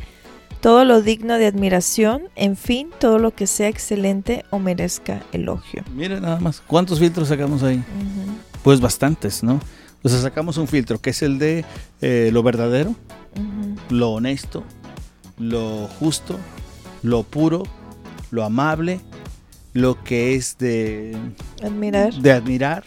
todo 0.63 0.87
lo 0.87 1.03
digno 1.03 1.35
de 1.37 1.47
admiración, 1.47 2.23
en 2.37 2.57
fin, 2.57 2.89
todo 2.99 3.19
lo 3.19 3.35
que 3.35 3.47
sea 3.47 3.69
excelente 3.69 4.47
o 4.49 4.59
merezca 4.59 5.23
elogio. 5.33 5.85
mira 5.95 6.19
nada 6.21 6.41
más 6.41 6.63
cuántos 6.67 6.99
filtros 6.99 7.29
sacamos 7.29 7.63
ahí 7.63 7.83
pues 8.63 8.81
bastantes 8.81 9.43
no 9.43 9.61
o 10.03 10.09
sea 10.09 10.21
sacamos 10.21 10.57
un 10.57 10.69
filtro 10.69 10.99
que 11.01 11.11
es 11.11 11.23
el 11.23 11.39
de 11.39 11.65
eh, 12.01 12.31
lo 12.33 12.43
verdadero 12.43 12.95
lo 13.91 14.11
honesto, 14.13 14.65
lo 15.39 15.89
justo, 15.99 16.39
lo 17.03 17.23
puro, 17.23 17.63
lo 18.31 18.45
amable, 18.45 19.01
lo 19.73 20.03
que 20.03 20.35
es 20.35 20.59
de, 20.59 21.17
Admirar. 21.63 22.13
de 22.15 22.33
admirar 22.33 22.85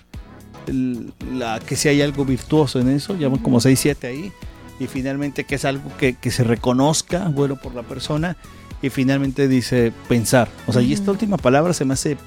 la, 1.32 1.60
que 1.60 1.75
si 1.75 1.89
hay 1.89 2.01
algo 2.01 2.25
virtuoso 2.25 2.79
en 2.79 2.89
eso, 2.89 3.15
llaman 3.15 3.39
como 3.39 3.60
6, 3.60 3.79
7 3.79 4.08
ahí, 4.08 4.32
y 4.79 4.88
finalmente 4.88 5.44
que 5.46 5.55
es 5.55 5.65
algo 5.65 5.96
que, 5.98 6.15
que, 6.15 6.32
se 6.32 6.44
reconozca, 6.44 7.29
bueno, 7.29 7.55
por 7.55 7.74
la 7.75 7.84
persona, 7.84 8.38
y 8.82 8.89
finalmente 8.89 9.48
dice 9.48 9.94
pensar. 10.08 10.50
O 10.67 10.74
sea, 10.74 10.82
y 10.82 10.94
esta 10.94 11.12
última 11.12 11.38
palabra 11.38 11.74
se 11.74 11.86
me 11.86 11.94
hace 11.94 12.17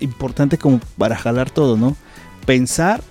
importante 0.00 0.58
como 0.58 0.80
para 0.98 1.16
jalar 1.16 1.50
todo, 1.50 1.76
¿no? 1.76 1.96
Pensar 2.46 3.02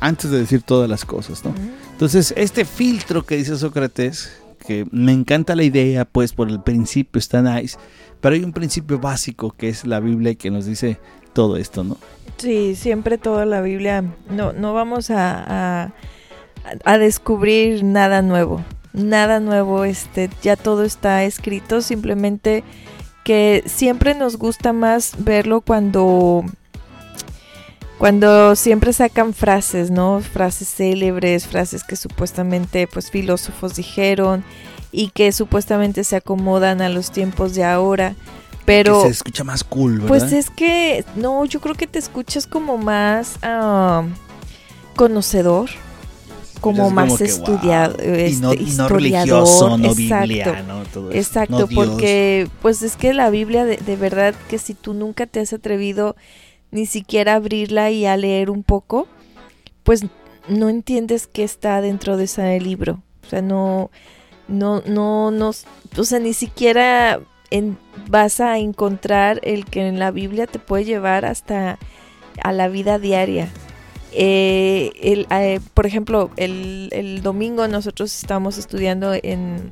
antes 0.00 0.30
de 0.30 0.38
decir 0.38 0.62
todas 0.62 0.88
las 0.88 1.04
cosas, 1.04 1.44
¿no? 1.44 1.54
Entonces, 1.92 2.32
este 2.36 2.64
filtro 2.64 3.24
que 3.24 3.36
dice 3.36 3.56
Sócrates, 3.56 4.40
que 4.66 4.86
me 4.90 5.12
encanta 5.12 5.54
la 5.54 5.62
idea, 5.62 6.04
pues 6.04 6.32
por 6.32 6.48
el 6.48 6.60
principio 6.62 7.18
está 7.18 7.42
nice, 7.42 7.78
pero 8.20 8.34
hay 8.34 8.42
un 8.42 8.52
principio 8.52 8.98
básico 8.98 9.52
que 9.52 9.68
es 9.68 9.86
la 9.86 10.00
Biblia 10.00 10.34
que 10.34 10.50
nos 10.50 10.66
dice 10.66 10.98
todo 11.32 11.56
esto, 11.56 11.84
¿no? 11.84 11.96
Sí, 12.38 12.74
siempre 12.74 13.18
toda 13.18 13.44
la 13.44 13.60
Biblia, 13.60 14.02
no, 14.30 14.52
no 14.52 14.72
vamos 14.72 15.10
a, 15.10 15.44
a, 15.84 15.92
descubrir 16.98 17.84
nada 17.84 18.22
nuevo, 18.22 18.62
nada 18.92 19.40
nuevo, 19.40 19.84
este, 19.84 20.30
ya 20.42 20.56
todo 20.56 20.84
está 20.84 21.24
escrito, 21.24 21.82
simplemente 21.82 22.64
que 23.24 23.62
siempre 23.66 24.14
nos 24.14 24.36
gusta 24.36 24.72
más 24.72 25.12
verlo 25.18 25.60
cuando 25.60 26.44
cuando 27.98 28.56
siempre 28.56 28.94
sacan 28.94 29.34
frases, 29.34 29.90
¿no? 29.90 30.20
Frases 30.20 30.68
célebres, 30.74 31.46
frases 31.46 31.84
que 31.84 31.96
supuestamente 31.96 32.86
pues 32.86 33.10
filósofos 33.10 33.74
dijeron 33.74 34.42
y 34.90 35.08
que 35.08 35.32
supuestamente 35.32 36.02
se 36.04 36.16
acomodan 36.16 36.80
a 36.80 36.88
los 36.88 37.10
tiempos 37.10 37.54
de 37.54 37.64
ahora. 37.64 38.14
Pero 38.64 39.02
se 39.02 39.08
escucha 39.08 39.44
más 39.44 39.64
cool, 39.64 40.00
¿verdad? 40.00 40.08
Pues 40.08 40.32
es 40.32 40.48
que 40.48 41.04
no, 41.14 41.44
yo 41.44 41.60
creo 41.60 41.74
que 41.74 41.86
te 41.86 41.98
escuchas 41.98 42.46
como 42.46 42.78
más 42.78 43.36
ah, 43.42 44.04
conocedor, 44.96 45.68
como 46.60 46.90
más 46.90 47.20
estudiado, 47.20 47.96
y 48.02 48.36
no, 48.36 48.52
este, 48.52 48.88
religioso, 48.88 49.78
no 49.78 49.90
exacto, 49.90 50.52
todo 50.92 51.12
exacto, 51.12 51.68
porque 51.74 52.48
pues 52.62 52.82
es 52.82 52.96
que 52.96 53.14
la 53.14 53.30
Biblia 53.30 53.64
de, 53.64 53.76
de 53.76 53.96
verdad 53.96 54.34
que 54.48 54.58
si 54.58 54.74
tú 54.74 54.94
nunca 54.94 55.26
te 55.26 55.40
has 55.40 55.52
atrevido 55.52 56.16
ni 56.70 56.86
siquiera 56.86 57.34
abrirla 57.34 57.90
y 57.90 58.06
a 58.06 58.16
leer 58.16 58.50
un 58.50 58.62
poco, 58.62 59.08
pues 59.82 60.04
no 60.48 60.68
entiendes 60.68 61.26
qué 61.26 61.44
está 61.44 61.80
dentro 61.80 62.16
de 62.16 62.24
ese 62.24 62.60
libro. 62.60 63.02
O 63.26 63.28
sea, 63.28 63.42
no, 63.42 63.90
no, 64.48 64.82
no, 64.86 65.30
no, 65.30 65.50
o 65.96 66.04
sea, 66.04 66.18
ni 66.18 66.32
siquiera 66.32 67.20
vas 68.08 68.40
a 68.40 68.58
encontrar 68.58 69.40
el 69.42 69.64
que 69.64 69.86
en 69.86 69.98
la 69.98 70.10
Biblia 70.10 70.46
te 70.46 70.58
puede 70.58 70.84
llevar 70.84 71.24
hasta 71.24 71.78
a 72.42 72.52
la 72.52 72.68
vida 72.68 72.98
diaria. 72.98 73.48
Eh, 74.12 74.92
el, 75.00 75.26
eh, 75.30 75.60
por 75.74 75.86
ejemplo, 75.86 76.30
el, 76.36 76.88
el, 76.92 77.22
domingo 77.22 77.68
nosotros 77.68 78.14
estamos 78.16 78.58
estudiando 78.58 79.14
en, 79.14 79.70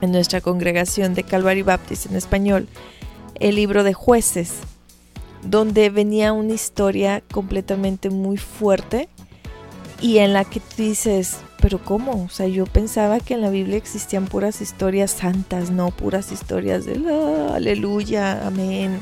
en 0.00 0.12
nuestra 0.12 0.40
congregación 0.40 1.14
de 1.14 1.22
Calvary 1.22 1.62
Baptist 1.62 2.06
en 2.06 2.16
español 2.16 2.66
el 3.40 3.56
libro 3.56 3.84
de 3.84 3.92
jueces 3.92 4.54
donde 5.42 5.90
venía 5.90 6.32
una 6.32 6.54
historia 6.54 7.22
completamente 7.32 8.10
muy 8.10 8.36
fuerte 8.36 9.08
y 10.00 10.18
en 10.18 10.32
la 10.32 10.44
que 10.44 10.60
tú 10.60 10.66
dices, 10.78 11.38
pero 11.60 11.82
¿cómo? 11.82 12.24
O 12.24 12.28
sea, 12.28 12.46
yo 12.46 12.66
pensaba 12.66 13.20
que 13.20 13.34
en 13.34 13.40
la 13.40 13.50
Biblia 13.50 13.76
existían 13.76 14.26
puras 14.26 14.60
historias 14.60 15.10
santas, 15.12 15.70
no 15.70 15.90
puras 15.90 16.32
historias 16.32 16.84
de 16.84 16.98
la, 16.98 17.54
aleluya, 17.54 18.46
amén. 18.46 19.00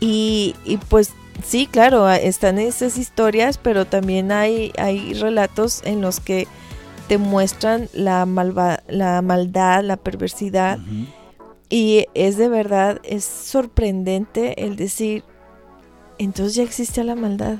Y, 0.00 0.54
y, 0.64 0.76
pues 0.76 1.10
sí, 1.44 1.66
claro, 1.66 2.08
están 2.10 2.58
esas 2.58 2.98
historias, 2.98 3.58
pero 3.58 3.84
también 3.84 4.32
hay, 4.32 4.72
hay 4.78 5.14
relatos 5.14 5.82
en 5.84 6.00
los 6.00 6.20
que 6.20 6.46
te 7.08 7.18
muestran 7.18 7.88
la, 7.92 8.26
la 8.88 9.22
maldad, 9.22 9.84
la 9.84 9.96
perversidad. 9.96 10.78
Y 11.68 12.06
es 12.14 12.36
de 12.36 12.48
verdad, 12.48 13.00
es 13.04 13.24
sorprendente 13.24 14.64
el 14.64 14.76
decir, 14.76 15.24
entonces 16.18 16.54
ya 16.54 16.62
existe 16.62 17.02
la 17.04 17.14
maldad, 17.14 17.58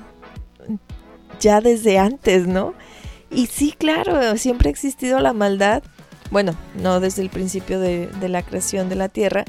ya 1.40 1.60
desde 1.60 1.98
antes, 1.98 2.46
¿no? 2.46 2.74
Y 3.30 3.46
sí, 3.46 3.74
claro, 3.76 4.36
siempre 4.36 4.68
ha 4.68 4.70
existido 4.70 5.18
la 5.18 5.32
maldad, 5.32 5.82
bueno, 6.30 6.54
no 6.80 7.00
desde 7.00 7.22
el 7.22 7.30
principio 7.30 7.78
de, 7.80 8.10
la 8.28 8.42
creación 8.42 8.88
de 8.88 8.96
la 8.96 9.08
tierra, 9.08 9.44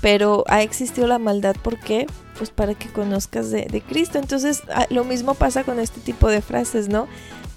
pero 0.00 0.44
ha 0.48 0.62
existido 0.62 1.06
la 1.06 1.18
maldad, 1.18 1.56
¿por 1.62 1.78
qué? 1.78 2.06
Pues 2.36 2.50
para 2.50 2.74
que 2.74 2.88
conozcas 2.88 3.50
de, 3.50 3.66
de 3.66 3.80
Cristo. 3.80 4.18
Entonces, 4.18 4.62
ah, 4.72 4.86
lo 4.90 5.04
mismo 5.04 5.34
pasa 5.34 5.64
con 5.64 5.80
este 5.80 6.00
tipo 6.00 6.28
de 6.28 6.40
frases, 6.42 6.88
¿no? 6.88 7.08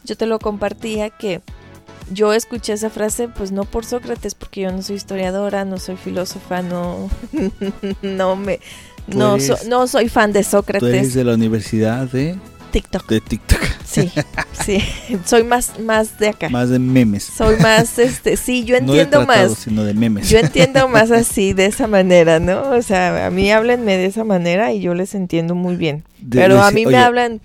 Yo 0.03 0.15
te 0.15 0.25
lo 0.25 0.39
compartía 0.39 1.10
que 1.10 1.41
yo 2.12 2.34
escuché 2.34 2.74
esa 2.74 2.89
frase 2.89 3.27
pues 3.27 3.51
no 3.51 3.63
por 3.63 3.86
Sócrates 3.86 4.36
porque 4.36 4.62
yo 4.62 4.72
no 4.72 4.82
soy 4.82 4.98
historiadora, 4.98 5.65
no 5.65 5.77
soy 5.77 5.96
filósofa, 5.96 6.62
no 6.62 7.10
no 8.01 8.36
me 8.36 8.60
no, 9.08 9.38
no 9.68 9.88
soy 9.88 10.10
fan 10.10 10.32
de 10.32 10.44
Sócrates. 10.44 10.82
Tú 10.82 10.96
eres 10.96 11.13
de 11.13 11.24
la 11.24 11.34
universidad 11.34 12.08
de 12.08 12.38
TikTok. 12.71 13.07
De 13.07 13.21
TikTok. 13.21 13.59
Sí, 13.85 14.11
sí. 14.65 14.79
Soy 15.25 15.43
más, 15.43 15.79
más 15.79 16.17
de 16.17 16.29
acá. 16.29 16.49
Más 16.49 16.69
de 16.69 16.79
memes. 16.79 17.23
Soy 17.23 17.57
más, 17.57 17.99
este, 17.99 18.37
sí, 18.37 18.63
yo 18.63 18.75
entiendo 18.75 19.17
no 19.17 19.21
de 19.21 19.27
más. 19.27 19.57
sino 19.57 19.83
de 19.83 19.93
memes. 19.93 20.29
Yo 20.29 20.39
entiendo 20.39 20.87
más 20.87 21.11
así, 21.11 21.53
de 21.53 21.65
esa 21.65 21.87
manera, 21.87 22.39
¿no? 22.39 22.71
O 22.71 22.81
sea, 22.81 23.27
a 23.27 23.29
mí 23.29 23.51
háblenme 23.51 23.97
de 23.97 24.05
esa 24.05 24.23
manera 24.23 24.71
y 24.71 24.81
yo 24.81 24.93
les 24.93 25.13
entiendo 25.13 25.55
muy 25.55 25.75
bien. 25.75 26.03
Pero 26.29 26.61
a 26.61 26.71
mí 26.71 26.85
me 26.85 26.97
hablan, 26.97 27.41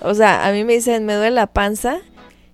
o 0.00 0.14
sea, 0.14 0.46
a 0.46 0.52
mí 0.52 0.64
me 0.64 0.74
dicen, 0.74 1.06
me 1.06 1.14
duele 1.14 1.32
la 1.32 1.46
panza 1.46 1.98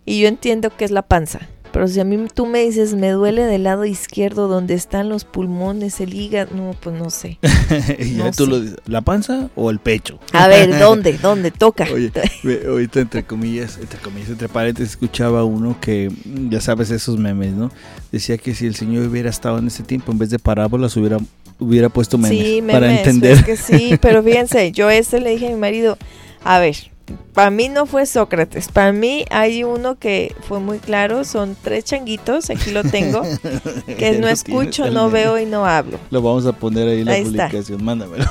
y 0.04 0.20
yo 0.20 0.28
entiendo 0.28 0.70
que 0.76 0.84
es 0.84 0.90
la 0.90 1.02
panza. 1.02 1.40
Pero 1.72 1.88
si 1.88 2.00
a 2.00 2.04
mí 2.04 2.26
tú 2.32 2.46
me 2.46 2.62
dices, 2.64 2.94
me 2.94 3.10
duele 3.10 3.44
del 3.44 3.64
lado 3.64 3.86
izquierdo 3.86 4.46
donde 4.46 4.74
están 4.74 5.08
los 5.08 5.24
pulmones, 5.24 6.00
el 6.00 6.12
hígado, 6.12 6.54
no, 6.54 6.76
pues 6.78 6.96
no 6.96 7.08
sé. 7.08 7.38
ya 8.16 8.30
tú 8.30 8.46
Lo, 8.46 8.60
¿La 8.86 9.00
panza 9.00 9.48
o 9.56 9.70
el 9.70 9.78
pecho? 9.78 10.20
A 10.32 10.48
ver, 10.48 10.78
¿dónde? 10.78 11.16
¿Dónde? 11.16 11.50
Toca. 11.50 11.86
Oye, 11.92 12.12
ahorita 12.68 13.00
entre 13.00 13.24
comillas, 13.24 13.78
entre 13.78 13.98
comillas, 14.00 14.28
entre 14.28 14.48
paréntesis, 14.48 14.92
escuchaba 14.92 15.44
uno 15.44 15.78
que, 15.80 16.12
ya 16.50 16.60
sabes, 16.60 16.90
esos 16.90 17.18
memes, 17.18 17.54
¿no? 17.54 17.70
Decía 18.10 18.36
que 18.36 18.54
si 18.54 18.66
el 18.66 18.74
Señor 18.74 19.06
hubiera 19.06 19.30
estado 19.30 19.58
en 19.58 19.68
ese 19.68 19.82
tiempo, 19.82 20.12
en 20.12 20.18
vez 20.18 20.28
de 20.28 20.38
parábolas, 20.38 20.94
hubiera, 20.98 21.16
hubiera 21.58 21.88
puesto 21.88 22.18
memes, 22.18 22.38
sí, 22.38 22.60
memes 22.60 22.74
para 22.74 22.98
entender. 22.98 23.32
Es 23.32 23.44
que 23.44 23.56
sí, 23.56 23.98
pero 24.00 24.22
fíjense, 24.22 24.72
yo 24.72 24.90
ese 24.90 25.20
le 25.20 25.30
dije 25.30 25.46
a 25.46 25.50
mi 25.50 25.56
marido, 25.56 25.96
a 26.44 26.58
ver, 26.58 26.91
para 27.34 27.50
mí 27.50 27.68
no 27.68 27.86
fue 27.86 28.06
Sócrates, 28.06 28.68
para 28.68 28.92
mí 28.92 29.24
hay 29.30 29.64
uno 29.64 29.98
que 29.98 30.34
fue 30.48 30.60
muy 30.60 30.78
claro, 30.78 31.24
son 31.24 31.56
tres 31.60 31.84
changuitos, 31.84 32.50
aquí 32.50 32.70
lo 32.70 32.84
tengo, 32.84 33.22
que 33.86 34.18
no 34.18 34.28
escucho, 34.28 34.90
no 34.90 35.10
veo 35.10 35.38
y 35.38 35.46
no 35.46 35.66
hablo. 35.66 35.98
Lo 36.10 36.22
vamos 36.22 36.46
a 36.46 36.52
poner 36.52 36.88
ahí 36.88 37.00
en 37.00 37.06
la 37.06 37.22
publicación, 37.22 37.84
mándamelo. 37.84 38.26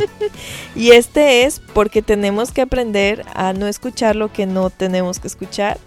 y 0.74 0.90
este 0.90 1.44
es 1.44 1.60
porque 1.72 2.02
tenemos 2.02 2.50
que 2.52 2.62
aprender 2.62 3.24
a 3.34 3.52
no 3.52 3.66
escuchar 3.66 4.16
lo 4.16 4.32
que 4.32 4.46
no 4.46 4.70
tenemos 4.70 5.20
que 5.20 5.28
escuchar, 5.28 5.78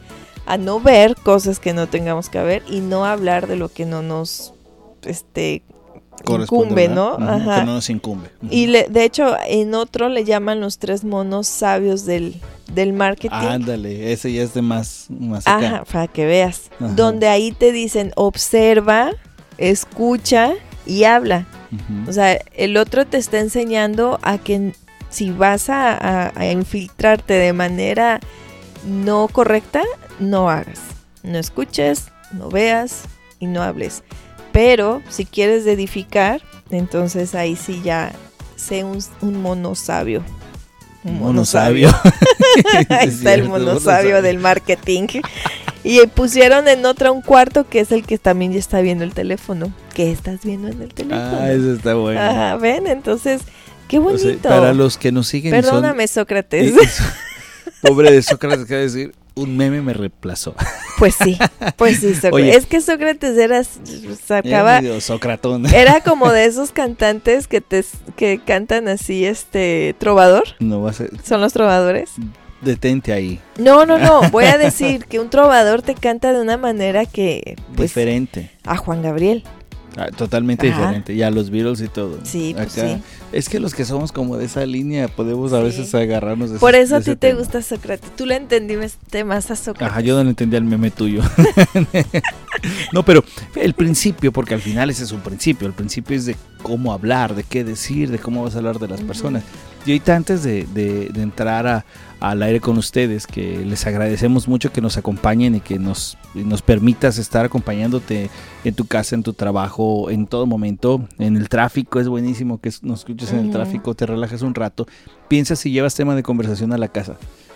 a 0.46 0.58
no 0.58 0.80
ver 0.80 1.16
cosas 1.16 1.60
que 1.60 1.74
no 1.74 1.88
tengamos 1.88 2.30
que 2.30 2.42
ver 2.42 2.64
y 2.70 2.80
no 2.80 3.06
hablar 3.06 3.48
de 3.48 3.56
lo 3.56 3.70
que 3.70 3.86
no 3.86 4.02
nos 4.02 4.54
este 5.04 5.64
incumbe, 6.28 6.88
¿no? 6.88 7.14
Ajá. 7.14 7.60
Que 7.60 7.66
no 7.66 7.74
nos 7.74 7.90
incumbe. 7.90 8.30
Y 8.50 8.68
le, 8.68 8.88
de 8.90 9.04
hecho, 9.04 9.36
en 9.48 9.74
otro 9.74 10.10
le 10.10 10.24
llaman 10.24 10.60
los 10.60 10.78
tres 10.78 11.04
monos 11.04 11.48
sabios 11.48 12.06
del, 12.06 12.40
del 12.74 12.94
marketing. 12.94 13.36
Ándale, 13.36 14.12
ese 14.12 14.32
ya 14.32 14.44
es 14.44 14.54
de 14.54 14.62
más, 14.62 15.08
más 15.10 15.48
Ajá, 15.48 15.84
para 15.92 16.08
que 16.08 16.26
veas. 16.26 16.72
Donde 16.80 17.28
ahí 17.28 17.52
te 17.52 17.72
dicen, 17.72 18.12
observa, 18.16 19.12
escucha 19.58 20.54
y 20.86 21.04
habla. 21.04 21.46
O 22.08 22.12
sea, 22.12 22.40
el 22.56 22.78
otro 22.78 23.06
te 23.06 23.18
está 23.18 23.40
enseñando 23.40 24.20
a 24.24 24.40
que 24.40 24.74
si 25.12 25.30
vas 25.32 25.70
a, 25.70 26.32
a 26.36 26.52
infiltrarte 26.52 27.34
de 27.34 27.54
manera 27.54 28.20
no 28.86 29.28
correcta, 29.28 29.84
no 30.20 30.50
hagas. 30.50 30.80
No 31.24 31.38
escuches, 31.38 32.08
no 32.32 32.50
veas 32.50 33.04
y 33.40 33.48
no 33.48 33.62
hables. 33.62 34.04
Pero 34.52 35.02
si 35.10 35.26
quieres 35.26 35.66
edificar, 35.66 36.42
entonces 36.72 37.36
ahí 37.36 37.56
sí 37.56 37.82
ya 37.84 38.14
sé 38.56 38.84
un, 38.84 39.42
mono 39.42 39.76
sabio. 39.76 40.24
Un 41.04 41.20
mono 41.20 41.46
sabio. 41.46 41.90
ahí 42.90 43.08
está 43.08 43.34
el 43.34 43.48
mono 43.48 43.80
sabio 43.80 44.22
del 44.22 44.40
marketing. 44.40 45.08
Y 45.84 46.06
pusieron 46.08 46.68
en 46.68 46.86
otra 46.86 47.12
un 47.12 47.22
cuarto 47.22 47.68
que 47.68 47.80
es 47.80 47.92
el 47.92 48.06
que 48.06 48.18
también 48.18 48.52
ya 48.52 48.60
está 48.60 48.82
viendo 48.82 49.04
el 49.04 49.14
teléfono. 49.14 49.74
¿Qué 49.94 50.12
estás 50.12 50.42
viendo 50.44 50.68
en 50.68 50.82
el 50.82 50.94
teléfono? 50.94 51.38
Ah, 51.40 51.52
eso 51.52 51.74
está 51.74 51.96
bueno. 51.96 52.20
Ajá, 52.20 52.58
ven, 52.58 52.88
entonces, 52.88 53.42
qué 53.88 54.00
bonito. 54.00 54.50
para 54.50 54.74
los 54.74 54.98
que 54.98 55.12
nos 55.12 55.28
siguen. 55.28 55.52
Perdóname, 55.52 56.08
Sócrates. 56.08 56.74
Pobre 57.82 58.12
de 58.12 58.22
Sócrates, 58.22 58.66
¿qué 58.66 58.76
decir? 58.76 59.14
Un 59.36 59.56
meme 59.58 59.82
me 59.82 59.94
reemplazó. 59.94 60.56
Pues 60.98 61.16
sí, 61.16 61.38
pues 61.78 62.00
sí, 62.00 62.14
Sócrates. 62.22 62.56
es 62.58 62.66
que 62.66 62.82
Sócrates 62.82 63.38
era, 63.38 63.64
sacaba, 63.64 64.80
era 64.80 66.02
como 66.02 66.32
de 66.32 66.46
esos 66.46 66.72
cantantes 66.72 67.48
que 67.48 67.62
te 67.62 67.86
que 68.16 68.40
cantan 68.46 68.88
así, 68.88 69.26
este, 69.26 69.96
trovador. 69.98 70.44
No 70.60 70.82
va 70.82 70.90
a 70.92 70.94
ser. 70.94 71.12
Son 71.24 71.40
los 71.42 71.54
trovadores. 71.54 72.12
detente 72.62 73.14
ahí. 73.14 73.40
No, 73.58 73.86
no, 73.86 73.98
no. 73.98 74.22
Voy 74.32 74.46
a 74.46 74.58
decir 74.58 75.06
que 75.06 75.20
un 75.20 75.30
trovador 75.30 75.82
te 75.82 75.96
canta 75.96 76.34
de 76.34 76.42
una 76.42 76.58
manera 76.58 77.06
que. 77.06 77.56
Pues, 77.76 77.90
Diferente. 77.92 78.52
A 78.66 78.76
Juan 78.78 79.02
Gabriel. 79.02 79.44
Ah, 79.98 80.08
totalmente 80.16 80.70
Ajá. 80.70 80.80
diferente. 80.82 81.16
Ya 81.16 81.32
los 81.32 81.50
Beatles 81.50 81.82
y 81.82 81.88
todo. 81.88 82.20
Sí, 82.24 82.54
pues 82.56 82.72
sí. 82.74 83.02
Es 83.32 83.50
que 83.50 83.60
los 83.60 83.74
que 83.74 83.86
somos 83.86 84.12
como 84.12 84.38
de 84.38 84.46
esa 84.46 84.66
línea 84.66 85.08
podemos 85.08 85.52
a 85.54 85.60
veces 85.62 85.94
agarrarnos 85.96 86.52
de 86.52 86.60
Por 86.60 86.76
ese- 86.76 86.84
eso 86.84 86.96
a 86.98 87.00
ti 87.00 87.06
te 87.12 87.16
tema. 87.16 87.40
gusta 87.40 87.62
Sócrates. 87.62 88.16
Tú 88.16 88.26
le 88.26 88.36
entendiste 88.36 89.24
más 89.24 89.50
a 89.52 89.56
Sócrates. 89.56 89.92
Ajá, 89.92 90.02
yo 90.02 90.16
no 90.16 90.24
le 90.24 90.30
entendía 90.30 90.60
el 90.60 90.66
meme 90.66 90.92
tuyo. 90.92 91.22
no, 92.94 93.04
pero 93.04 93.24
el 93.56 93.74
principio, 93.74 94.32
porque 94.32 94.54
al 94.54 94.62
final 94.62 94.90
ese 94.90 95.04
es 95.04 95.12
un 95.12 95.22
principio. 95.22 95.68
El 95.68 95.74
principio 95.74 96.16
es 96.16 96.26
de 96.26 96.36
cómo 96.62 96.94
hablar, 96.94 97.36
de 97.36 97.44
qué 97.44 97.64
decir, 97.64 98.12
de 98.12 98.20
cómo 98.20 98.44
vas 98.44 98.56
a 98.56 98.60
hablar 98.60 98.80
de 98.80 98.88
las 98.88 99.02
personas. 99.02 99.44
Y 99.86 99.92
ahorita 99.92 100.16
antes 100.16 100.44
de, 100.44 100.66
de- 100.74 101.10
de 101.10 101.22
entrar 101.22 101.66
a- 101.68 101.86
al 102.20 102.44
aire 102.44 102.60
con 102.60 102.78
ustedes, 102.78 103.26
que 103.26 103.64
les 103.66 103.88
agradecemos 103.88 104.48
mucho 104.48 104.74
que 104.74 104.82
nos 104.82 104.98
acompañen 104.98 105.56
y 105.56 105.62
que 105.62 105.80
nos, 105.80 106.18
permitas 106.62 107.18
estar 107.18 107.46
acompañándote 107.46 108.30
en 108.66 108.74
tu 108.76 108.86
casa, 108.86 109.16
en 109.16 109.24
tu 109.24 109.32
trabajo, 109.34 110.10
en 110.10 110.28
todo 110.28 110.46
momento. 110.46 111.02
En 111.18 111.38
el 111.38 111.48
tráfico 111.48 112.00
es 112.02 112.10
buenísimo 112.10 112.60
que 112.60 112.72
nos 112.82 113.00
escuches 113.00 113.32
en 113.32 113.40
el 113.40 113.52
tráfico, 113.52 113.96
te 113.96 114.06
relajas 114.06 114.42
un 114.42 114.54
rato. 114.54 114.86
Piensa 115.30 115.56
si 115.56 115.72
llevas 115.72 115.96
tema 115.96 116.14
de 116.14 116.24
conversación 116.24 116.74
a 116.74 116.78
la 116.78 116.90
casa. 116.90 117.16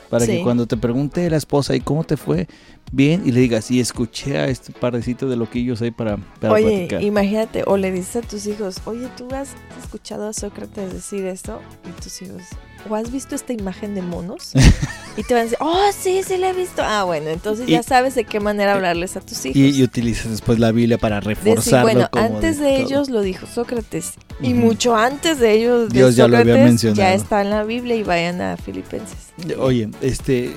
Para 0.09 0.25
que 0.27 0.41
cuando 0.41 0.67
te 0.67 0.77
pregunte 0.77 1.29
la 1.29 1.37
esposa, 1.37 1.75
¿y 1.75 1.79
cómo 1.79 2.03
te 2.03 2.17
fue? 2.17 2.47
Bien, 2.91 3.23
y 3.25 3.31
le 3.31 3.39
digas, 3.39 3.71
y 3.71 3.79
escuché 3.79 4.37
a 4.37 4.47
este 4.47 4.71
parecito 4.71 5.27
de 5.27 5.35
loquillos 5.35 5.81
ahí 5.81 5.89
para, 5.91 6.17
para 6.39 6.53
Oye, 6.53 6.63
platicar. 6.65 7.01
imagínate, 7.03 7.63
o 7.65 7.77
le 7.77 7.91
dices 7.91 8.17
a 8.17 8.21
tus 8.21 8.45
hijos, 8.45 8.77
oye, 8.85 9.07
¿tú 9.17 9.27
has 9.33 9.55
escuchado 9.81 10.27
a 10.27 10.33
Sócrates 10.33 10.93
decir 10.93 11.25
esto? 11.25 11.59
Y 11.89 12.01
tus 12.01 12.21
hijos, 12.21 12.43
¿o 12.89 12.95
has 12.95 13.11
visto 13.11 13.33
esta 13.33 13.53
imagen 13.53 13.95
de 13.95 14.01
monos? 14.03 14.53
y 15.15 15.23
te 15.23 15.33
van 15.33 15.41
a 15.41 15.43
decir, 15.43 15.57
oh, 15.61 15.89
sí, 15.97 16.21
sí 16.25 16.37
la 16.37 16.49
he 16.49 16.53
visto. 16.53 16.81
Ah, 16.83 17.03
bueno, 17.03 17.29
entonces 17.29 17.67
Y- 17.69 17.73
ya 17.73 17.83
sabes 17.83 18.15
de 18.15 18.23
qué 18.25 18.39
manera 18.39 18.73
hablarles 18.73 19.15
a 19.15 19.21
tus 19.21 19.45
hijos. 19.45 19.55
Y, 19.55 19.69
y 19.79 19.83
utilizas 19.83 20.31
después 20.31 20.59
la 20.59 20.71
Biblia 20.71 20.97
para 20.97 21.19
Decir, 21.19 21.35
reforzarlo. 21.43 21.81
bueno, 21.91 22.07
como 22.11 22.25
antes 22.25 22.59
de, 22.59 22.75
todo. 22.77 22.85
ellos 22.87 23.09
lo 23.09 23.21
dijo 23.21 23.45
Sócrates. 23.45 24.13
Y 24.41 24.53
Ujú. 24.53 24.61
mucho 24.61 24.95
antes 24.95 25.39
de 25.39 25.51
ellos, 25.53 25.89
de 25.89 25.99
Dios 25.99 26.15
ya 26.15 26.27
lo 26.27 26.37
había 26.37 26.53
Sócrates, 26.53 26.65
mencionado. 26.71 27.01
ya 27.01 27.13
está 27.13 27.41
en 27.41 27.49
la 27.51 27.63
Biblia 27.63 27.95
y 27.95 28.03
vayan 28.03 28.41
a 28.41 28.57
Filipenses. 28.57 29.33
Oye, 29.59 29.89
este, 30.01 30.53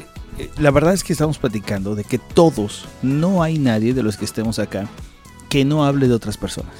la 0.59 0.71
verdad 0.71 0.95
es 0.95 1.05
que 1.05 1.13
estamos 1.13 1.39
platicando 1.39 1.95
de 1.95 2.05
que 2.05 2.19
todos, 2.19 2.87
no 3.03 3.43
hay 3.43 3.59
nadie 3.59 3.93
de 3.95 4.03
los 4.03 4.17
que 4.17 4.25
estemos 4.25 4.59
acá 4.59 4.89
que 5.51 5.65
no 5.65 5.85
hable 5.85 6.09
de 6.09 6.15
otras 6.15 6.37
personas. 6.39 6.73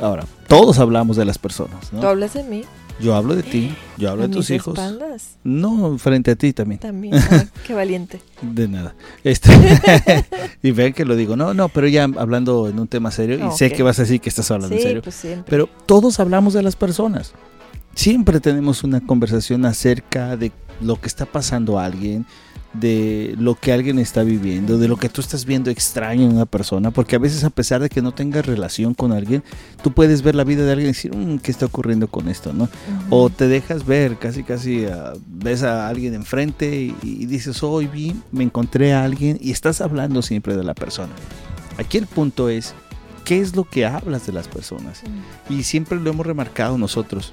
Ahora, 0.00 0.24
todos 0.46 0.78
hablamos 0.78 1.16
de 1.16 1.24
las 1.24 1.38
personas, 1.38 1.92
¿no? 1.92 2.00
¿Tú 2.00 2.06
hablas 2.06 2.34
de 2.34 2.42
mí? 2.44 2.62
Yo 3.00 3.14
hablo 3.14 3.36
de 3.36 3.44
ti, 3.44 3.74
yo 3.96 4.10
hablo 4.10 4.24
¿A 4.24 4.26
de 4.28 4.34
tus 4.34 4.50
hijos. 4.50 4.76
espaldas? 4.76 5.36
No, 5.44 5.96
frente 5.98 6.32
a 6.32 6.36
ti 6.36 6.52
también. 6.52 6.80
También. 6.80 7.14
Qué 7.66 7.72
valiente. 7.72 8.20
De 8.42 8.66
nada. 8.66 8.94
Este, 9.22 9.50
y 10.62 10.72
ven 10.72 10.92
que 10.92 11.04
lo 11.04 11.14
digo. 11.14 11.36
No, 11.36 11.54
no, 11.54 11.68
pero 11.68 11.86
ya 11.86 12.04
hablando 12.04 12.68
en 12.68 12.78
un 12.80 12.88
tema 12.88 13.10
serio, 13.12 13.38
y 13.46 13.56
sé 13.56 13.70
que 13.70 13.82
vas 13.84 13.98
a 14.00 14.02
decir 14.02 14.20
que 14.20 14.28
estás 14.28 14.50
hablando 14.50 14.74
en 14.74 14.80
Sí, 14.82 14.86
serio. 14.88 15.02
pues. 15.02 15.24
Pero 15.46 15.68
todos 15.86 16.18
hablamos 16.18 16.54
de 16.54 16.62
las 16.62 16.74
personas. 16.74 17.34
Siempre 17.94 18.40
tenemos 18.40 18.82
una 18.84 19.00
conversación 19.00 19.64
acerca 19.64 20.36
de 20.36 20.50
lo 20.80 21.00
que 21.00 21.06
está 21.08 21.24
pasando 21.26 21.78
a 21.78 21.84
alguien, 21.84 22.26
de 22.74 23.34
lo 23.38 23.54
que 23.54 23.72
alguien 23.72 23.98
está 23.98 24.22
viviendo, 24.22 24.78
de 24.78 24.88
lo 24.88 24.96
que 24.96 25.08
tú 25.08 25.20
estás 25.20 25.44
viendo 25.44 25.70
extraño 25.70 26.24
en 26.24 26.32
una 26.32 26.46
persona, 26.46 26.90
porque 26.90 27.16
a 27.16 27.18
veces 27.18 27.44
a 27.44 27.50
pesar 27.50 27.80
de 27.80 27.88
que 27.88 28.02
no 28.02 28.12
tengas 28.12 28.44
relación 28.44 28.94
con 28.94 29.12
alguien, 29.12 29.42
tú 29.82 29.92
puedes 29.92 30.22
ver 30.22 30.34
la 30.34 30.44
vida 30.44 30.64
de 30.64 30.72
alguien 30.72 30.90
y 30.90 30.92
decir, 30.92 31.16
"Mm, 31.16 31.38
¿qué 31.38 31.50
está 31.50 31.66
ocurriendo 31.66 32.08
con 32.08 32.28
esto? 32.28 32.52
¿no? 32.52 32.68
O 33.10 33.30
te 33.30 33.48
dejas 33.48 33.86
ver, 33.86 34.18
casi 34.18 34.42
casi 34.42 34.84
ah, 34.86 35.14
ves 35.26 35.62
a 35.62 35.88
alguien 35.88 36.14
enfrente 36.14 36.80
y, 36.80 36.94
y 37.02 37.26
dices, 37.26 37.62
hoy 37.62 37.86
vi, 37.86 38.14
me 38.32 38.44
encontré 38.44 38.92
a 38.92 39.04
alguien 39.04 39.38
y 39.40 39.50
estás 39.50 39.80
hablando 39.80 40.22
siempre 40.22 40.56
de 40.56 40.64
la 40.64 40.74
persona. 40.74 41.12
Aquí 41.78 41.96
el 41.96 42.06
punto 42.06 42.48
es, 42.48 42.74
¿qué 43.24 43.40
es 43.40 43.54
lo 43.54 43.64
que 43.64 43.86
hablas 43.86 44.26
de 44.26 44.32
las 44.32 44.48
personas? 44.48 45.02
Y 45.48 45.62
siempre 45.62 45.98
lo 45.98 46.10
hemos 46.10 46.26
remarcado 46.26 46.76
nosotros. 46.76 47.32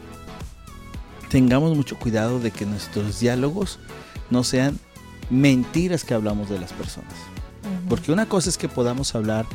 Tengamos 1.29 1.75
mucho 1.75 1.97
cuidado 1.97 2.39
de 2.39 2.51
que 2.51 2.65
nuestros 2.65 3.19
diálogos 3.19 3.79
no 4.29 4.43
sean 4.43 4.77
mentiras 5.29 6.03
que 6.03 6.13
hablamos 6.13 6.50
de 6.50 6.59
las 6.59 6.74
personas. 6.74 7.14
Porque 7.90 8.11
una 8.11 8.27
cosa 8.27 8.50
es 8.50 8.57
que 8.57 8.70
podamos 8.70 9.16
hablar 9.16 9.46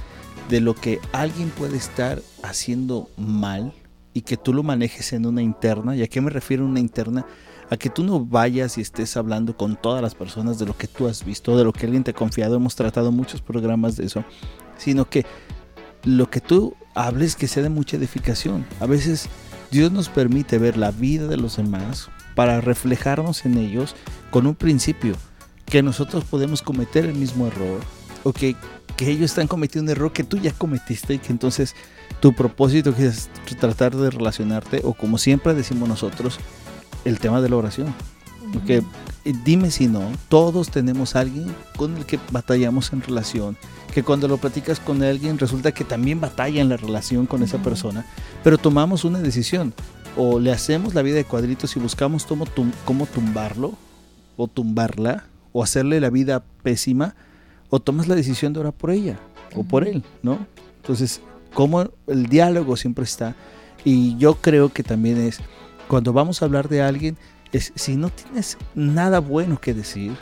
de 0.48 0.60
lo 0.60 0.74
que 0.74 1.00
alguien 1.12 1.50
puede 1.50 1.76
estar 1.76 2.20
haciendo 2.42 3.08
mal 3.16 3.72
y 4.12 4.22
que 4.22 4.36
tú 4.36 4.52
lo 4.52 4.62
manejes 4.62 5.12
en 5.12 5.26
una 5.26 5.42
interna. 5.42 5.94
¿Y 5.96 6.02
a 6.02 6.08
qué 6.08 6.20
me 6.20 6.30
refiero 6.30 6.64
una 6.64 6.80
interna? 6.80 7.24
A 7.70 7.76
que 7.76 7.88
tú 7.88 8.02
no 8.02 8.24
vayas 8.24 8.78
y 8.78 8.80
estés 8.80 9.16
hablando 9.16 9.56
con 9.56 9.76
todas 9.80 10.02
las 10.02 10.14
personas 10.14 10.58
de 10.58 10.66
lo 10.66 10.76
que 10.76 10.88
tú 10.88 11.06
has 11.06 11.24
visto, 11.24 11.56
de 11.56 11.64
lo 11.64 11.72
que 11.72 11.86
alguien 11.86 12.02
te 12.02 12.10
ha 12.10 12.14
confiado. 12.14 12.56
Hemos 12.56 12.74
tratado 12.74 13.12
muchos 13.12 13.40
programas 13.40 13.96
de 13.96 14.06
eso. 14.06 14.24
Sino 14.76 15.08
que 15.08 15.24
lo 16.04 16.30
que 16.30 16.40
tú 16.40 16.74
hables 16.94 17.36
que 17.36 17.46
sea 17.46 17.62
de 17.62 17.68
mucha 17.68 17.96
edificación. 17.96 18.66
A 18.80 18.86
veces 18.86 19.28
Dios 19.70 19.92
nos 19.92 20.08
permite 20.08 20.58
ver 20.58 20.76
la 20.76 20.90
vida 20.90 21.28
de 21.28 21.36
los 21.36 21.56
demás 21.56 22.10
para 22.34 22.60
reflejarnos 22.60 23.44
en 23.44 23.56
ellos 23.58 23.94
con 24.30 24.46
un 24.46 24.56
principio 24.56 25.14
que 25.66 25.82
nosotros 25.82 26.24
podemos 26.24 26.62
cometer 26.62 27.06
el 27.06 27.14
mismo 27.14 27.46
error 27.46 27.80
o 28.24 28.32
que, 28.32 28.56
que 28.96 29.10
ellos 29.10 29.30
están 29.30 29.46
cometiendo 29.46 29.90
un 29.92 29.96
error 29.96 30.12
que 30.12 30.24
tú 30.24 30.36
ya 30.36 30.52
cometiste 30.52 31.14
y 31.14 31.18
que 31.18 31.32
entonces 31.32 31.74
tu 32.20 32.32
propósito 32.34 32.94
es 32.98 33.28
tratar 33.58 33.96
de 33.96 34.10
relacionarte 34.10 34.80
o 34.84 34.94
como 34.94 35.16
siempre 35.18 35.54
decimos 35.54 35.88
nosotros 35.88 36.38
el 37.04 37.18
tema 37.18 37.40
de 37.40 37.48
la 37.48 37.56
oración. 37.56 37.94
Porque 38.52 38.82
eh, 39.24 39.32
dime 39.44 39.70
si 39.70 39.86
no 39.86 40.02
todos 40.28 40.70
tenemos 40.70 41.14
alguien 41.14 41.54
con 41.76 41.96
el 41.96 42.04
que 42.04 42.18
batallamos 42.32 42.92
en 42.92 43.00
relación 43.02 43.56
que 43.94 44.02
cuando 44.02 44.26
lo 44.28 44.38
platicas 44.38 44.80
con 44.80 45.02
alguien 45.02 45.38
resulta 45.38 45.72
que 45.72 45.84
también 45.84 46.20
batalla 46.20 46.60
en 46.60 46.68
la 46.68 46.76
relación 46.76 47.26
con 47.26 47.42
esa 47.42 47.58
persona 47.58 48.06
pero 48.42 48.56
tomamos 48.56 49.04
una 49.04 49.18
decisión 49.20 49.74
o 50.16 50.38
le 50.40 50.52
hacemos 50.52 50.94
la 50.94 51.02
vida 51.02 51.16
de 51.16 51.24
cuadritos 51.24 51.76
y 51.76 51.80
buscamos 51.80 52.24
cómo, 52.24 52.44
tum- 52.46 52.72
cómo 52.84 53.06
tumbarlo 53.06 53.74
o 54.36 54.46
tumbarla 54.48 55.24
o 55.52 55.62
hacerle 55.62 56.00
la 56.00 56.10
vida 56.10 56.42
pésima 56.62 57.14
o 57.68 57.80
tomas 57.80 58.08
la 58.08 58.14
decisión 58.14 58.52
de 58.52 58.60
orar 58.60 58.72
por 58.72 58.90
ella 58.90 59.18
o 59.54 59.64
por 59.64 59.86
él, 59.86 60.02
¿no? 60.22 60.46
Entonces, 60.76 61.20
como 61.54 61.90
el 62.06 62.26
diálogo 62.26 62.76
siempre 62.76 63.04
está 63.04 63.34
y 63.84 64.16
yo 64.18 64.34
creo 64.36 64.72
que 64.72 64.82
también 64.82 65.18
es 65.18 65.40
cuando 65.88 66.12
vamos 66.12 66.40
a 66.40 66.44
hablar 66.44 66.68
de 66.68 66.82
alguien 66.82 67.16
es 67.52 67.72
si 67.74 67.96
no 67.96 68.10
tienes 68.10 68.58
nada 68.74 69.18
bueno 69.18 69.60
que 69.60 69.74
decir, 69.74 70.16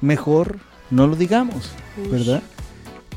mejor 0.00 0.58
no 0.90 1.06
lo 1.06 1.16
digamos. 1.16 1.70
¿verdad? 2.10 2.42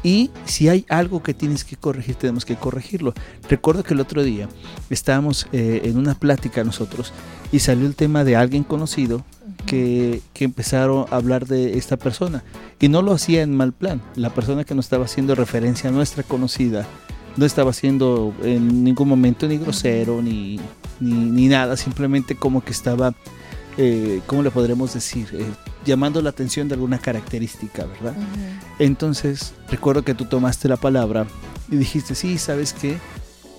Y 0.01 0.31
si 0.45 0.69
hay 0.69 0.85
algo 0.87 1.21
que 1.21 1.33
tienes 1.33 1.65
que 1.65 1.75
corregir, 1.75 2.15
tenemos 2.15 2.45
que 2.45 2.55
corregirlo. 2.55 3.13
Recuerdo 3.49 3.83
que 3.83 3.93
el 3.93 3.99
otro 3.99 4.23
día 4.23 4.47
estábamos 4.89 5.47
eh, 5.51 5.81
en 5.83 5.97
una 5.97 6.15
plática 6.15 6.63
nosotros 6.63 7.11
y 7.51 7.59
salió 7.59 7.85
el 7.85 7.95
tema 7.95 8.23
de 8.23 8.35
alguien 8.35 8.63
conocido. 8.63 9.25
Que, 9.65 10.21
que 10.33 10.45
empezaron 10.45 11.05
a 11.09 11.15
hablar 11.15 11.45
de 11.45 11.77
esta 11.77 11.97
persona. 11.97 12.43
Y 12.79 12.89
no 12.89 13.01
lo 13.01 13.13
hacía 13.13 13.41
en 13.41 13.55
mal 13.55 13.73
plan. 13.73 14.01
La 14.15 14.29
persona 14.29 14.63
que 14.63 14.75
nos 14.75 14.85
estaba 14.85 15.05
haciendo 15.05 15.35
referencia 15.35 15.89
a 15.89 15.93
nuestra 15.93 16.23
conocida 16.23 16.87
no 17.35 17.45
estaba 17.45 17.73
siendo 17.73 18.33
en 18.43 18.83
ningún 18.83 19.07
momento 19.07 19.47
ni 19.47 19.57
grosero 19.57 20.21
ni, 20.21 20.59
ni, 20.99 21.13
ni 21.13 21.47
nada. 21.47 21.77
Simplemente 21.77 22.35
como 22.35 22.63
que 22.63 22.71
estaba, 22.71 23.13
eh, 23.77 24.21
¿cómo 24.25 24.43
le 24.43 24.51
podremos 24.51 24.93
decir? 24.93 25.29
Eh, 25.33 25.45
llamando 25.85 26.21
la 26.21 26.29
atención 26.29 26.67
de 26.67 26.75
alguna 26.75 26.99
característica, 26.99 27.85
¿verdad? 27.85 28.15
Entonces, 28.79 29.53
recuerdo 29.69 30.03
que 30.03 30.13
tú 30.13 30.25
tomaste 30.25 30.67
la 30.67 30.77
palabra 30.77 31.27
y 31.69 31.77
dijiste, 31.77 32.15
sí, 32.15 32.37
¿sabes 32.37 32.73
qué? 32.73 32.97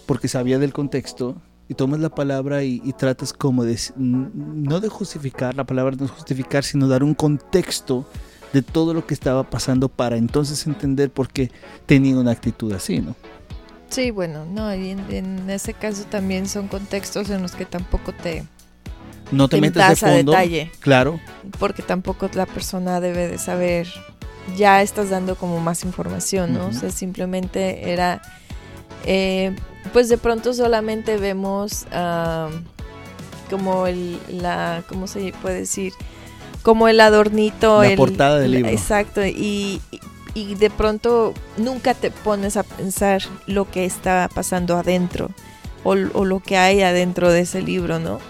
Porque 0.06 0.28
sabía 0.28 0.58
del 0.58 0.72
contexto 0.72 1.36
y 1.70 1.74
tomas 1.74 2.00
la 2.00 2.10
palabra 2.10 2.64
y, 2.64 2.82
y 2.84 2.92
tratas 2.92 3.32
como 3.32 3.64
de, 3.64 3.78
no 3.96 4.80
de 4.80 4.88
justificar, 4.88 5.54
la 5.54 5.62
palabra 5.64 5.94
no 5.96 6.04
es 6.06 6.10
justificar, 6.10 6.64
sino 6.64 6.88
dar 6.88 7.04
un 7.04 7.14
contexto 7.14 8.04
de 8.52 8.62
todo 8.62 8.92
lo 8.92 9.06
que 9.06 9.14
estaba 9.14 9.48
pasando 9.48 9.88
para 9.88 10.16
entonces 10.16 10.66
entender 10.66 11.10
por 11.12 11.28
qué 11.28 11.52
tenía 11.86 12.16
una 12.18 12.32
actitud 12.32 12.72
así, 12.72 12.98
¿no? 12.98 13.14
Sí, 13.88 14.10
bueno, 14.10 14.44
no, 14.44 14.74
y 14.74 14.90
en, 14.90 14.98
en 15.10 15.48
ese 15.48 15.72
caso 15.74 16.04
también 16.10 16.48
son 16.48 16.66
contextos 16.66 17.30
en 17.30 17.40
los 17.42 17.52
que 17.52 17.66
tampoco 17.66 18.12
te, 18.12 18.44
No 19.30 19.48
te, 19.48 19.56
te 19.56 19.60
metes 19.60 19.86
de 19.86 19.94
metas 19.94 20.02
a 20.02 20.08
fondo. 20.08 20.32
detalle, 20.32 20.72
Claro, 20.80 21.20
porque 21.60 21.82
tampoco 21.82 22.28
la 22.34 22.46
persona 22.46 23.00
debe 23.00 23.28
de 23.28 23.38
saber, 23.38 23.86
ya 24.56 24.82
estás 24.82 25.10
dando 25.10 25.36
como 25.36 25.60
más 25.60 25.84
información, 25.84 26.52
¿no? 26.52 26.66
Ujú. 26.66 26.76
O 26.76 26.80
sea, 26.80 26.90
simplemente 26.90 27.92
era, 27.92 28.22
eh, 29.04 29.54
pues 29.92 30.08
de 30.08 30.18
pronto 30.18 30.52
solamente 30.54 31.16
vemos 31.16 31.86
como 33.48 33.86
el, 33.86 34.18
la, 34.28 34.82
¿cómo 34.88 35.06
se 35.06 35.32
puede 35.42 35.60
decir? 35.60 35.92
Como 36.62 36.88
el 36.88 37.00
adornito, 37.00 37.82
La 37.82 37.88
el- 37.88 37.96
portada 37.96 38.38
del 38.38 38.52
libro. 38.52 38.70
Exacto, 38.70 39.24
y, 39.24 39.80
y- 39.90 40.00
y 40.34 40.54
de 40.54 40.70
pronto 40.70 41.34
nunca 41.56 41.94
te 41.94 42.10
pones 42.12 42.56
a 42.56 42.62
pensar 42.62 43.22
lo 43.46 43.68
que 43.68 43.84
está 43.84 44.28
pasando 44.32 44.76
adentro 44.76 45.30
o, 45.82 45.90
o 46.12 46.24
lo 46.24 46.38
que 46.40 46.56
hay 46.56 46.82
adentro 46.82 47.32
de 47.32 47.40
ese 47.40 47.62
libro, 47.62 47.98
¿no? 47.98 48.20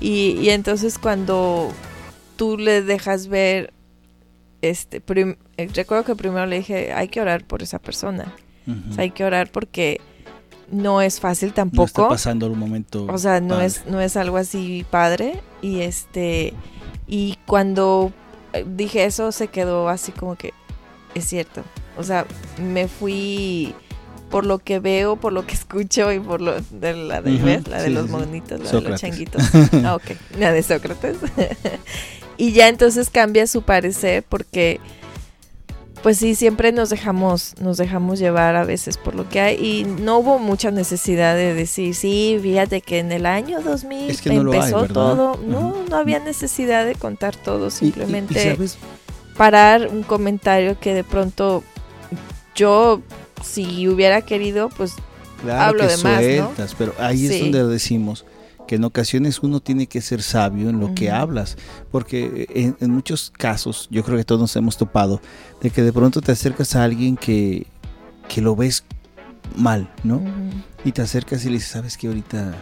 Y, 0.00 0.32
y 0.40 0.50
entonces 0.50 0.98
cuando 0.98 1.70
tú 2.36 2.58
le 2.58 2.82
dejas 2.82 3.28
ver, 3.28 3.72
este, 4.60 5.00
eh, 5.56 5.68
recuerdo 5.74 6.04
que 6.04 6.14
primero 6.16 6.44
le 6.46 6.56
dije, 6.58 6.92
hay 6.92 7.08
que 7.08 7.20
orar 7.22 7.44
por 7.46 7.62
esa 7.62 7.78
persona. 7.78 8.34
Hay 8.96 9.10
que 9.10 9.24
orar 9.24 9.50
porque 9.50 10.00
no 10.70 11.02
es 11.02 11.20
fácil 11.20 11.52
tampoco. 11.52 11.82
No 11.82 11.86
está 11.86 12.08
pasando 12.08 12.46
un 12.46 12.58
momento. 12.58 13.06
O 13.06 13.18
sea, 13.18 13.40
no 13.40 13.60
es, 13.60 13.86
no 13.86 14.00
es 14.00 14.16
algo 14.16 14.36
así 14.36 14.84
padre. 14.90 15.40
Y 15.62 15.80
este, 15.80 16.54
y 17.06 17.38
cuando 17.46 18.12
eh, 18.52 18.64
dije 18.66 19.04
eso 19.04 19.32
se 19.32 19.48
quedó 19.48 19.88
así 19.88 20.12
como 20.12 20.36
que 20.36 20.54
es 21.14 21.24
cierto. 21.24 21.62
O 21.96 22.02
sea, 22.02 22.26
me 22.58 22.88
fui 22.88 23.74
por 24.30 24.46
lo 24.46 24.58
que 24.58 24.78
veo, 24.78 25.16
por 25.16 25.32
lo 25.32 25.46
que 25.46 25.54
escucho 25.54 26.12
y 26.12 26.20
por 26.20 26.40
lo 26.40 26.60
de 26.70 26.94
la 26.94 27.20
de, 27.20 27.62
la 27.68 27.82
de 27.82 27.90
los 27.90 28.08
monitos, 28.08 28.60
la 28.60 28.70
de 28.70 28.88
los 28.88 29.00
changuitos. 29.00 29.42
ah, 29.84 29.96
ok, 29.96 30.16
la 30.38 30.52
de 30.52 30.62
Sócrates. 30.62 31.16
y 32.36 32.52
ya 32.52 32.68
entonces 32.68 33.10
cambia 33.10 33.46
su 33.46 33.62
parecer 33.62 34.24
porque 34.28 34.80
pues 36.02 36.18
sí, 36.18 36.34
siempre 36.34 36.72
nos 36.72 36.90
dejamos, 36.90 37.54
nos 37.60 37.76
dejamos 37.76 38.18
llevar 38.18 38.56
a 38.56 38.64
veces 38.64 38.96
por 38.96 39.14
lo 39.14 39.28
que 39.28 39.40
hay 39.40 39.56
y 39.56 39.84
no 39.84 40.18
hubo 40.18 40.38
mucha 40.38 40.70
necesidad 40.70 41.34
de 41.34 41.54
decir, 41.54 41.94
sí, 41.94 42.38
fíjate 42.40 42.80
que 42.80 42.98
en 42.98 43.12
el 43.12 43.26
año 43.26 43.60
2000 43.60 44.18
empezó 44.24 44.86
todo, 44.86 45.38
no, 45.46 45.84
no 45.88 45.96
había 45.96 46.18
necesidad 46.18 46.86
de 46.86 46.94
contar 46.94 47.36
todo, 47.36 47.70
simplemente 47.70 48.56
parar 49.36 49.88
un 49.88 50.02
comentario 50.02 50.78
que 50.78 50.94
de 50.94 51.04
pronto 51.04 51.62
yo, 52.54 53.00
si 53.42 53.88
hubiera 53.88 54.22
querido, 54.22 54.68
pues 54.70 54.94
hablo 55.50 55.86
de 55.86 55.96
más, 55.98 56.22
¿no? 56.22 56.66
Pero 56.78 56.94
ahí 56.98 57.26
es 57.26 57.40
donde 57.40 57.66
decimos, 57.66 58.24
que 58.70 58.76
en 58.76 58.84
ocasiones 58.84 59.40
uno 59.40 59.58
tiene 59.58 59.88
que 59.88 60.00
ser 60.00 60.22
sabio 60.22 60.70
en 60.70 60.78
lo 60.78 60.94
que 60.94 61.10
hablas, 61.10 61.56
porque 61.90 62.46
en, 62.78 62.90
muchos 62.92 63.32
casos, 63.36 63.88
yo 63.90 64.04
creo 64.04 64.16
que 64.16 64.22
todos 64.22 64.40
nos 64.40 64.54
hemos 64.54 64.76
topado, 64.76 65.20
de 65.60 65.70
que 65.70 65.82
de 65.82 65.92
pronto 65.92 66.20
te 66.20 66.30
acercas 66.30 66.76
a 66.76 66.84
alguien 66.84 67.16
que, 67.16 67.66
que 68.28 68.40
lo 68.40 68.54
ves 68.54 68.84
mal, 69.56 69.92
¿no? 70.04 70.22
Y 70.84 70.92
te 70.92 71.02
acercas 71.02 71.44
y 71.44 71.48
le 71.48 71.54
dices, 71.54 71.70
sabes 71.70 71.96
que 71.96 72.06
ahorita 72.06 72.54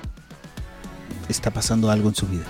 está 1.28 1.50
pasando 1.50 1.90
algo 1.90 2.08
en 2.08 2.14
su 2.14 2.26
vida. 2.26 2.46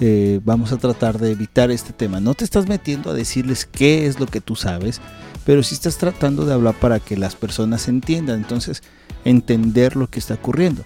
Eh, 0.00 0.40
vamos 0.44 0.72
a 0.72 0.76
tratar 0.76 1.20
de 1.20 1.30
evitar 1.30 1.70
este 1.70 1.92
tema. 1.92 2.18
No 2.18 2.34
te 2.34 2.42
estás 2.42 2.66
metiendo 2.66 3.12
a 3.12 3.14
decirles 3.14 3.64
qué 3.64 4.08
es 4.08 4.18
lo 4.18 4.26
que 4.26 4.40
tú 4.40 4.56
sabes, 4.56 5.00
pero 5.46 5.62
sí 5.62 5.76
estás 5.76 5.98
tratando 5.98 6.46
de 6.46 6.54
hablar 6.54 6.74
para 6.80 6.98
que 6.98 7.16
las 7.16 7.36
personas 7.36 7.86
entiendan. 7.86 8.40
Entonces, 8.40 8.82
entender 9.24 9.96
lo 9.96 10.08
que 10.08 10.18
está 10.18 10.34
ocurriendo. 10.34 10.84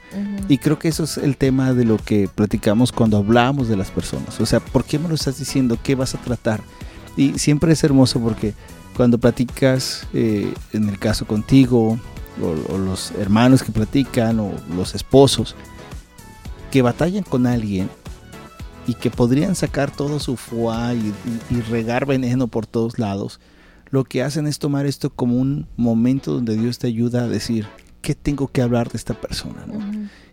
Y 0.49 0.59
creo 0.59 0.79
que 0.79 0.89
eso 0.89 1.05
es 1.05 1.17
el 1.17 1.37
tema 1.37 1.73
de 1.73 1.85
lo 1.85 1.97
que 1.97 2.29
platicamos 2.33 2.93
cuando 2.93 3.17
hablamos 3.17 3.69
de 3.69 3.77
las 3.77 3.91
personas. 3.91 4.41
O 4.41 4.47
sea, 4.47 4.61
¿por 4.61 4.85
qué 4.85 4.99
me 4.99 5.09
lo 5.09 5.15
estás 5.15 5.39
diciendo? 5.39 5.79
¿Qué 5.83 5.95
vas 5.95 6.15
a 6.15 6.19
tratar? 6.19 6.61
Y 7.17 7.39
siempre 7.39 7.73
es 7.73 7.83
hermoso 7.83 8.21
porque 8.21 8.55
cuando 8.97 9.19
platicas, 9.19 10.07
eh, 10.13 10.53
en 10.73 10.89
el 10.89 10.99
caso 10.99 11.27
contigo, 11.27 11.99
o, 12.43 12.79
los 12.79 13.13
hermanos 13.13 13.63
que 13.63 13.73
platican, 13.73 14.41
o 14.41 14.53
los 14.75 14.95
esposos, 14.95 15.55
que 16.71 16.83
batallan 16.83 17.25
con 17.25 17.47
alguien 17.47 17.89
y 18.87 18.95
que 18.95 19.11
podrían 19.11 19.55
sacar 19.55 19.91
todo 19.91 20.21
su 20.21 20.37
fuá 20.37 20.95
y, 20.95 21.13
y 21.51 21.61
regar 21.63 22.07
veneno 22.07 22.47
por 22.47 22.67
todos 22.67 22.99
lados, 22.99 23.41
lo 23.91 24.05
que 24.05 24.23
hacen 24.23 24.47
es 24.47 24.59
tomar 24.59 24.87
esto 24.87 25.11
como 25.11 25.37
un 25.37 25.67
momento 25.77 26.33
donde 26.33 26.57
Dios 26.57 26.79
te 26.79 26.87
ayuda 26.87 27.25
a 27.25 27.29
decir, 27.29 27.67
qué 28.07 28.15
tengo 28.15 28.47
que 28.47 28.63
hablar 28.63 28.89
de 28.89 28.99
esta 28.99 29.15
persona? 29.15 29.67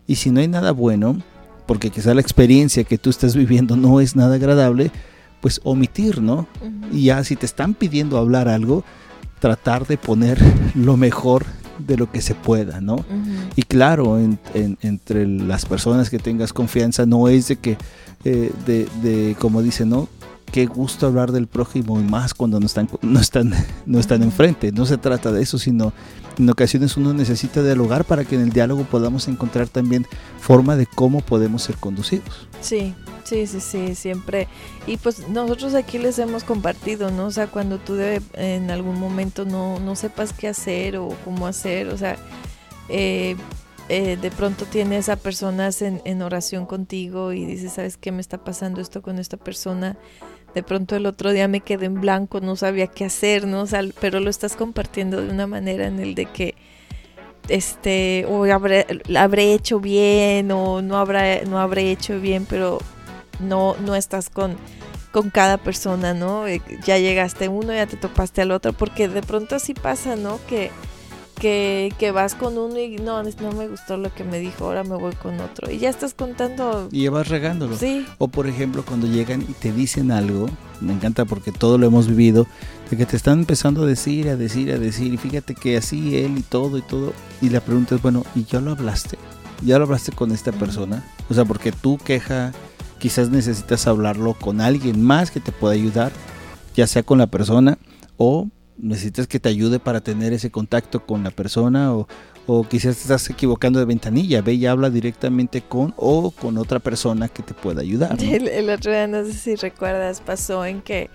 Y 0.05 0.17
si 0.17 0.29
no 0.29 0.41
hay 0.41 0.47
nada 0.47 0.71
bueno, 0.73 1.17
porque 1.65 1.89
quizá 1.89 2.13
la 2.13 2.21
experiencia 2.21 2.83
que 2.83 2.99
tú 2.99 3.09
estás 3.09 3.36
viviendo 3.36 3.75
no 3.75 3.99
es 3.99 4.15
nada 4.15 4.36
agradable, 4.36 4.91
pues 5.41 5.59
omitir, 5.63 6.21
¿no? 6.21 6.45
Y 6.91 7.05
ya 7.05 7.23
si 7.23 7.36
te 7.36 7.47
están 7.47 7.73
pidiendo 7.73 8.19
hablar 8.19 8.47
algo, 8.47 8.83
tratar 9.39 9.88
de 9.88 9.97
poner 9.97 10.38
lo 10.75 10.97
mejor 10.97 11.47
de 11.79 11.97
lo 11.97 12.12
que 12.12 12.21
se 12.21 12.36
pueda, 12.36 12.79
¿no? 12.79 12.97
Y 13.55 13.63
claro, 13.63 14.19
entre 14.19 15.27
las 15.27 15.65
personas 15.65 16.12
que 16.12 16.19
tengas 16.19 16.53
confianza, 16.53 17.07
no 17.07 17.27
es 17.27 17.47
de 17.47 17.55
que, 17.55 17.75
eh, 18.23 18.51
de, 18.67 18.88
de, 19.01 19.36
como 19.39 19.63
dice, 19.63 19.83
¿no? 19.83 20.09
Qué 20.53 20.67
gusto 20.67 21.07
hablar 21.07 21.31
del 21.31 21.47
prójimo 21.47 21.99
y 21.99 22.03
más 22.03 22.35
cuando 22.35 22.59
no 22.59 22.67
están, 22.67 22.87
no 23.01 23.19
están, 23.19 23.51
no 23.87 23.97
están 23.99 24.21
enfrente. 24.21 24.71
No 24.71 24.85
se 24.85 24.99
trata 24.99 25.31
de 25.31 25.41
eso, 25.41 25.57
sino 25.57 25.93
en 26.37 26.47
ocasiones 26.47 26.95
uno 26.95 27.11
necesita 27.11 27.63
dialogar 27.63 28.05
para 28.05 28.23
que 28.23 28.35
en 28.35 28.41
el 28.41 28.49
diálogo 28.51 28.83
podamos 28.83 29.27
encontrar 29.27 29.67
también 29.67 30.05
forma 30.39 30.75
de 30.75 30.85
cómo 30.85 31.21
podemos 31.21 31.63
ser 31.63 31.77
conducidos. 31.77 32.47
Sí, 32.61 32.93
sí, 33.23 33.47
sí, 33.47 33.61
sí, 33.61 33.95
siempre. 33.95 34.47
Y 34.85 34.97
pues 34.97 35.27
nosotros 35.27 35.73
aquí 35.73 35.97
les 35.97 36.19
hemos 36.19 36.43
compartido, 36.43 37.09
¿no? 37.09 37.25
O 37.25 37.31
sea, 37.31 37.47
cuando 37.47 37.79
tú 37.79 37.97
en 37.97 38.69
algún 38.69 38.99
momento 38.99 39.45
no, 39.45 39.79
no 39.79 39.95
sepas 39.95 40.33
qué 40.33 40.49
hacer 40.49 40.97
o 40.97 41.09
cómo 41.25 41.47
hacer, 41.47 41.87
o 41.87 41.97
sea, 41.97 42.15
eh, 42.89 43.35
eh, 43.89 44.17
de 44.21 44.29
pronto 44.29 44.65
tienes 44.65 45.09
a 45.09 45.15
personas 45.15 45.81
en, 45.81 45.99
en 46.05 46.21
oración 46.21 46.67
contigo 46.67 47.33
y 47.33 47.43
dices, 47.43 47.73
¿sabes 47.73 47.97
qué 47.97 48.11
me 48.11 48.21
está 48.21 48.43
pasando 48.43 48.81
esto 48.81 49.01
con 49.01 49.17
esta 49.17 49.37
persona? 49.37 49.97
De 50.53 50.63
pronto 50.63 50.95
el 50.95 51.05
otro 51.05 51.31
día 51.31 51.47
me 51.47 51.61
quedé 51.61 51.85
en 51.85 52.01
blanco, 52.01 52.41
no 52.41 52.55
sabía 52.55 52.87
qué 52.87 53.05
hacer, 53.05 53.47
¿no? 53.47 53.65
pero 53.99 54.19
lo 54.19 54.29
estás 54.29 54.55
compartiendo 54.55 55.21
de 55.21 55.29
una 55.29 55.47
manera 55.47 55.87
en 55.87 55.99
el 55.99 56.15
de 56.15 56.25
que 56.25 56.55
este 57.49 58.25
o 58.29 58.45
habré, 58.45 58.85
habré 59.17 59.53
hecho 59.53 59.79
bien 59.79 60.51
o 60.51 60.81
no 60.81 60.97
habrá 60.97 61.43
no 61.43 61.59
habré 61.59 61.91
hecho 61.91 62.19
bien, 62.19 62.45
pero 62.45 62.79
no 63.39 63.75
no 63.83 63.95
estás 63.95 64.29
con 64.29 64.55
con 65.11 65.29
cada 65.29 65.57
persona, 65.57 66.13
¿no? 66.15 66.47
Eh, 66.47 66.61
ya 66.83 66.97
llegaste 66.97 67.47
uno, 67.47 67.71
ya 67.73 67.85
te 67.85 67.97
topaste 67.97 68.41
al 68.41 68.51
otro, 68.51 68.73
porque 68.73 69.07
de 69.07 69.21
pronto 69.21 69.55
así 69.55 69.75
pasa, 69.75 70.15
¿no? 70.15 70.39
Que 70.47 70.71
que, 71.34 72.12
vas 72.13 72.36
con 72.36 72.58
uno 72.58 72.80
y 72.80 72.98
no, 72.98 73.22
no 73.24 73.52
me 73.52 73.67
gustó 73.67 73.98
lo 73.98 74.13
que 74.13 74.24
me 74.24 74.39
dijo, 74.39 74.65
ahora 74.65 74.84
me 74.84 74.96
voy 74.96 75.13
con 75.15 75.39
otro. 75.39 75.72
Y 75.72 75.78
ya 75.78 75.89
estás 75.89 76.13
contando. 76.13 76.88
Y 76.91 77.04
ya 77.04 77.12
vas 77.12 77.28
regándolo. 77.28 77.78
Sí. 77.78 78.06
O 78.17 78.28
por 78.28 78.48
ejemplo, 78.48 78.84
cuando 78.86 79.08
llegan 79.08 79.41
y 79.41 79.54
te 79.54 79.72
dicen 79.72 80.12
algo, 80.12 80.48
me 80.82 80.93
encanta 80.93 81.26
porque 81.26 81.52
todo 81.52 81.78
lo 81.78 81.88
hemos 81.88 82.08
vivido, 82.08 82.48
de 82.89 82.98
que 82.98 83.06
te 83.06 83.17
están 83.17 83.39
empezando 83.39 83.84
a 83.84 83.86
decir, 83.86 84.30
a 84.30 84.36
decir, 84.36 84.72
a 84.72 84.78
decir, 84.78 85.13
y 85.13 85.17
fíjate 85.17 85.56
que 85.56 85.78
así 85.78 86.17
él 86.17 86.38
y 86.38 86.41
todo 86.41 86.78
y 86.78 86.82
todo. 86.82 87.13
Y 87.41 87.50
la 87.50 87.62
pregunta 87.62 87.96
es, 87.96 88.02
bueno, 88.02 88.24
¿y 88.36 88.46
ya 88.46 88.60
lo 88.60 88.72
hablaste? 88.72 89.17
¿Ya 89.62 89.78
lo 89.78 89.86
hablaste 89.86 90.12
con 90.12 90.32
esta 90.32 90.52
persona? 90.52 91.04
O 91.30 91.34
sea, 91.34 91.46
porque 91.46 91.72
tú 91.72 91.98
queja, 91.98 92.52
quizás 93.00 93.30
necesitas 93.30 93.88
hablarlo 93.88 94.34
con 94.34 94.62
alguien 94.62 95.02
más 95.02 95.32
que 95.32 95.39
te 95.39 95.52
pueda 95.52 95.74
ayudar, 95.74 96.12
ya 96.76 96.88
sea 96.88 97.04
con 97.04 97.17
la 97.17 97.28
persona 97.28 97.78
o 98.17 98.48
necesitas 98.77 99.27
que 99.27 99.39
te 99.39 99.49
ayude 99.49 99.79
para 99.79 100.01
tener 100.01 100.33
ese 100.33 100.51
contacto 100.51 101.05
con 101.05 101.23
la 101.23 101.31
persona 101.31 101.93
o, 101.93 102.07
quizás 102.69 102.95
te 102.97 103.01
estás 103.03 103.29
equivocando 103.29 103.79
de 103.79 103.86
ventanilla, 103.86 104.41
ve 104.41 104.53
y 104.53 104.65
habla 104.65 104.89
directamente 104.89 105.62
con 105.62 105.93
o 105.95 106.31
con 106.31 106.57
otra 106.57 106.79
persona 106.79 107.29
que 107.29 107.41
te 107.41 107.53
pueda 107.53 107.81
ayudar. 107.81 108.21
El, 108.21 108.69
otro 108.69 108.91
día, 108.91 109.07
no 109.07 109.23
sé 109.23 109.33
si 109.33 109.55
recuerdas, 109.55 110.19
pasó 110.19 110.65
en 110.65 110.81
que 110.81 111.09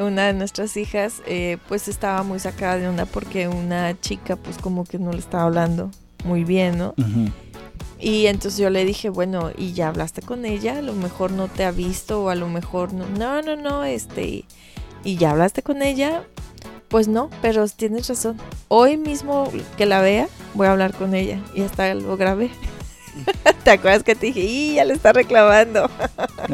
una 0.00 0.26
de 0.26 0.32
nuestras 0.32 0.76
hijas 0.76 1.22
eh, 1.26 1.58
pues 1.68 1.86
estaba 1.86 2.24
muy 2.24 2.40
sacada 2.40 2.78
de 2.78 2.88
onda 2.88 3.06
porque 3.06 3.46
una 3.46 3.98
chica 4.00 4.34
pues 4.34 4.58
como 4.58 4.84
que 4.84 4.98
no 4.98 5.12
le 5.12 5.18
estaba 5.18 5.44
hablando 5.44 5.90
muy 6.24 6.42
bien, 6.42 6.78
¿no? 6.78 6.94
Y 8.00 8.26
entonces 8.26 8.58
yo 8.58 8.70
le 8.70 8.84
dije, 8.84 9.08
bueno, 9.08 9.50
¿y 9.56 9.72
ya 9.72 9.88
hablaste 9.88 10.20
con 10.20 10.44
ella? 10.44 10.78
A 10.78 10.82
lo 10.82 10.94
mejor 10.94 11.30
no 11.30 11.48
te 11.48 11.64
ha 11.64 11.70
visto 11.70 12.24
o 12.24 12.28
a 12.28 12.34
lo 12.34 12.48
mejor 12.48 12.92
no. 12.92 13.06
No, 13.08 13.42
no, 13.42 13.56
no, 13.56 13.84
este... 13.84 14.44
¿Y 15.04 15.16
ya 15.16 15.32
hablaste 15.32 15.62
con 15.62 15.82
ella? 15.82 16.24
Pues 16.94 17.08
no, 17.08 17.28
pero 17.42 17.66
tienes 17.66 18.06
razón. 18.06 18.36
Hoy 18.68 18.96
mismo 18.96 19.50
que 19.76 19.84
la 19.84 20.00
vea, 20.00 20.28
voy 20.54 20.68
a 20.68 20.70
hablar 20.70 20.94
con 20.94 21.12
ella. 21.12 21.40
Y 21.52 21.62
hasta 21.62 21.92
lo 21.92 22.16
grabé. 22.16 22.50
¿Te 23.64 23.72
acuerdas 23.72 24.04
que 24.04 24.14
te 24.14 24.26
dije, 24.26 24.38
y 24.38 24.74
ya 24.74 24.84
le 24.84 24.94
está 24.94 25.12
reclamando? 25.12 25.90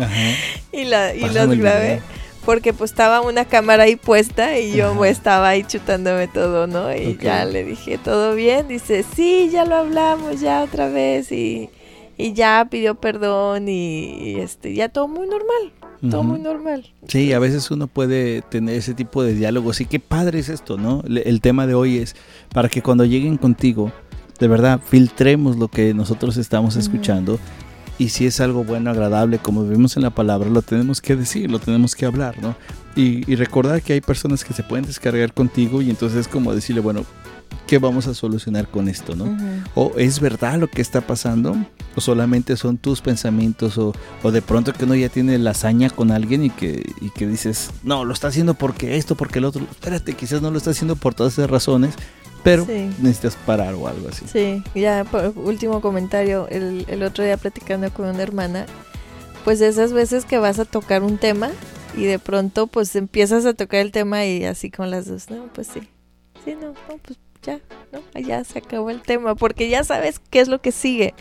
y 0.72 0.84
la, 0.86 1.14
y 1.14 1.28
los 1.28 1.58
grabé. 1.58 2.00
Porque 2.46 2.72
pues 2.72 2.90
estaba 2.90 3.20
una 3.20 3.44
cámara 3.44 3.82
ahí 3.82 3.96
puesta 3.96 4.58
y 4.58 4.72
yo 4.72 5.04
estaba 5.04 5.50
ahí 5.50 5.62
chutándome 5.62 6.26
todo, 6.26 6.66
¿no? 6.66 6.90
Y 6.96 7.18
ya 7.18 7.44
le 7.44 7.62
dije, 7.62 7.98
¿todo 7.98 8.34
bien? 8.34 8.66
Dice, 8.66 9.04
sí, 9.14 9.50
ya 9.52 9.66
lo 9.66 9.76
hablamos, 9.76 10.40
ya 10.40 10.62
otra 10.62 10.88
vez. 10.88 11.30
Y, 11.32 11.68
y 12.16 12.32
ya 12.32 12.66
pidió 12.70 12.94
perdón 12.94 13.68
y, 13.68 14.14
y, 14.14 14.40
este, 14.40 14.72
ya 14.72 14.88
todo 14.88 15.06
muy 15.06 15.28
normal 15.28 15.70
todo 16.08 16.22
muy 16.22 16.40
normal. 16.40 16.86
Sí, 17.08 17.32
a 17.32 17.38
veces 17.38 17.70
uno 17.70 17.86
puede 17.86 18.42
tener 18.42 18.76
ese 18.76 18.94
tipo 18.94 19.22
de 19.22 19.34
diálogos 19.34 19.80
y 19.80 19.86
qué 19.86 20.00
padre 20.00 20.38
es 20.38 20.48
esto, 20.48 20.78
¿no? 20.78 21.02
El 21.06 21.40
tema 21.40 21.66
de 21.66 21.74
hoy 21.74 21.98
es 21.98 22.16
para 22.52 22.68
que 22.68 22.82
cuando 22.82 23.04
lleguen 23.04 23.36
contigo, 23.36 23.92
de 24.38 24.48
verdad, 24.48 24.80
filtremos 24.84 25.56
lo 25.56 25.68
que 25.68 25.92
nosotros 25.92 26.36
estamos 26.36 26.76
escuchando 26.76 27.38
y 28.00 28.08
si 28.08 28.24
es 28.24 28.40
algo 28.40 28.64
bueno, 28.64 28.90
agradable, 28.90 29.38
como 29.38 29.66
vemos 29.66 29.98
en 29.98 30.02
la 30.02 30.08
palabra, 30.08 30.48
lo 30.48 30.62
tenemos 30.62 31.02
que 31.02 31.16
decir, 31.16 31.50
lo 31.50 31.58
tenemos 31.58 31.94
que 31.94 32.06
hablar, 32.06 32.40
¿no? 32.40 32.56
Y, 32.96 33.34
recordar 33.34 33.82
que 33.82 33.92
hay 33.92 34.00
personas 34.00 34.42
que 34.42 34.54
se 34.54 34.62
pueden 34.62 34.86
descargar 34.86 35.34
contigo 35.34 35.82
y 35.82 35.90
entonces 35.90 36.20
es 36.20 36.28
como 36.28 36.54
decirle, 36.54 36.80
bueno, 36.80 37.04
¿qué 37.66 37.78
vamos 37.78 38.06
a 38.06 38.14
solucionar 38.14 38.68
con 38.68 38.88
esto, 38.88 39.14
no? 39.14 39.36
O 39.74 39.92
es 39.96 40.20
verdad 40.20 40.58
lo 40.58 40.68
que 40.68 40.82
está 40.82 41.00
pasando, 41.00 41.56
o 41.94 42.00
solamente 42.00 42.56
son 42.56 42.78
tus 42.78 43.00
pensamientos, 43.00 43.78
o, 43.78 43.92
o 44.22 44.30
de 44.30 44.42
pronto 44.42 44.72
que 44.72 44.84
uno 44.84 44.94
ya 44.94 45.08
tiene 45.08 45.38
la 45.38 45.50
hazaña 45.50 45.90
con 45.90 46.10
alguien 46.10 46.44
y 46.44 46.50
que, 46.50 46.82
y 47.00 47.10
que 47.10 47.26
dices, 47.26 47.70
no, 47.82 48.04
lo 48.04 48.12
está 48.12 48.28
haciendo 48.28 48.54
porque 48.54 48.96
esto, 48.96 49.14
porque 49.14 49.38
el 49.38 49.44
otro, 49.44 49.62
espérate, 49.70 50.14
quizás 50.14 50.42
no 50.42 50.50
lo 50.50 50.58
está 50.58 50.70
haciendo 50.70 50.96
por 50.96 51.14
todas 51.14 51.34
esas 51.34 51.48
razones, 51.48 51.94
pero 52.42 52.66
necesitas 52.66 53.36
parar 53.46 53.74
o 53.74 53.86
algo 53.86 54.08
así. 54.08 54.24
Sí, 54.30 54.62
ya 54.74 55.04
por 55.04 55.32
último 55.36 55.80
comentario, 55.80 56.48
el, 56.48 56.86
el 56.88 57.02
otro 57.02 57.22
día 57.22 57.36
platicando 57.36 57.92
con 57.92 58.08
una 58.08 58.22
hermana, 58.22 58.66
pues 59.44 59.60
esas 59.60 59.92
veces 59.92 60.24
que 60.24 60.38
vas 60.38 60.58
a 60.58 60.64
tocar 60.64 61.02
un 61.02 61.18
tema 61.18 61.50
y 61.96 62.04
de 62.04 62.18
pronto 62.18 62.66
pues 62.66 62.94
empiezas 62.96 63.46
a 63.46 63.54
tocar 63.54 63.80
el 63.80 63.92
tema 63.92 64.24
y 64.24 64.44
así 64.44 64.70
con 64.70 64.90
las 64.90 65.06
dos, 65.06 65.30
no, 65.30 65.46
pues 65.52 65.68
sí, 65.68 65.80
sí, 66.44 66.54
no, 66.60 66.68
no, 66.68 66.98
pues 67.02 67.18
ya, 67.42 67.60
¿no? 67.92 68.20
Ya 68.20 68.44
se 68.44 68.58
acabó 68.58 68.90
el 68.90 69.02
tema, 69.02 69.34
porque 69.34 69.68
ya 69.68 69.84
sabes 69.84 70.20
qué 70.30 70.40
es 70.40 70.48
lo 70.48 70.60
que 70.60 70.72
sigue. 70.72 71.14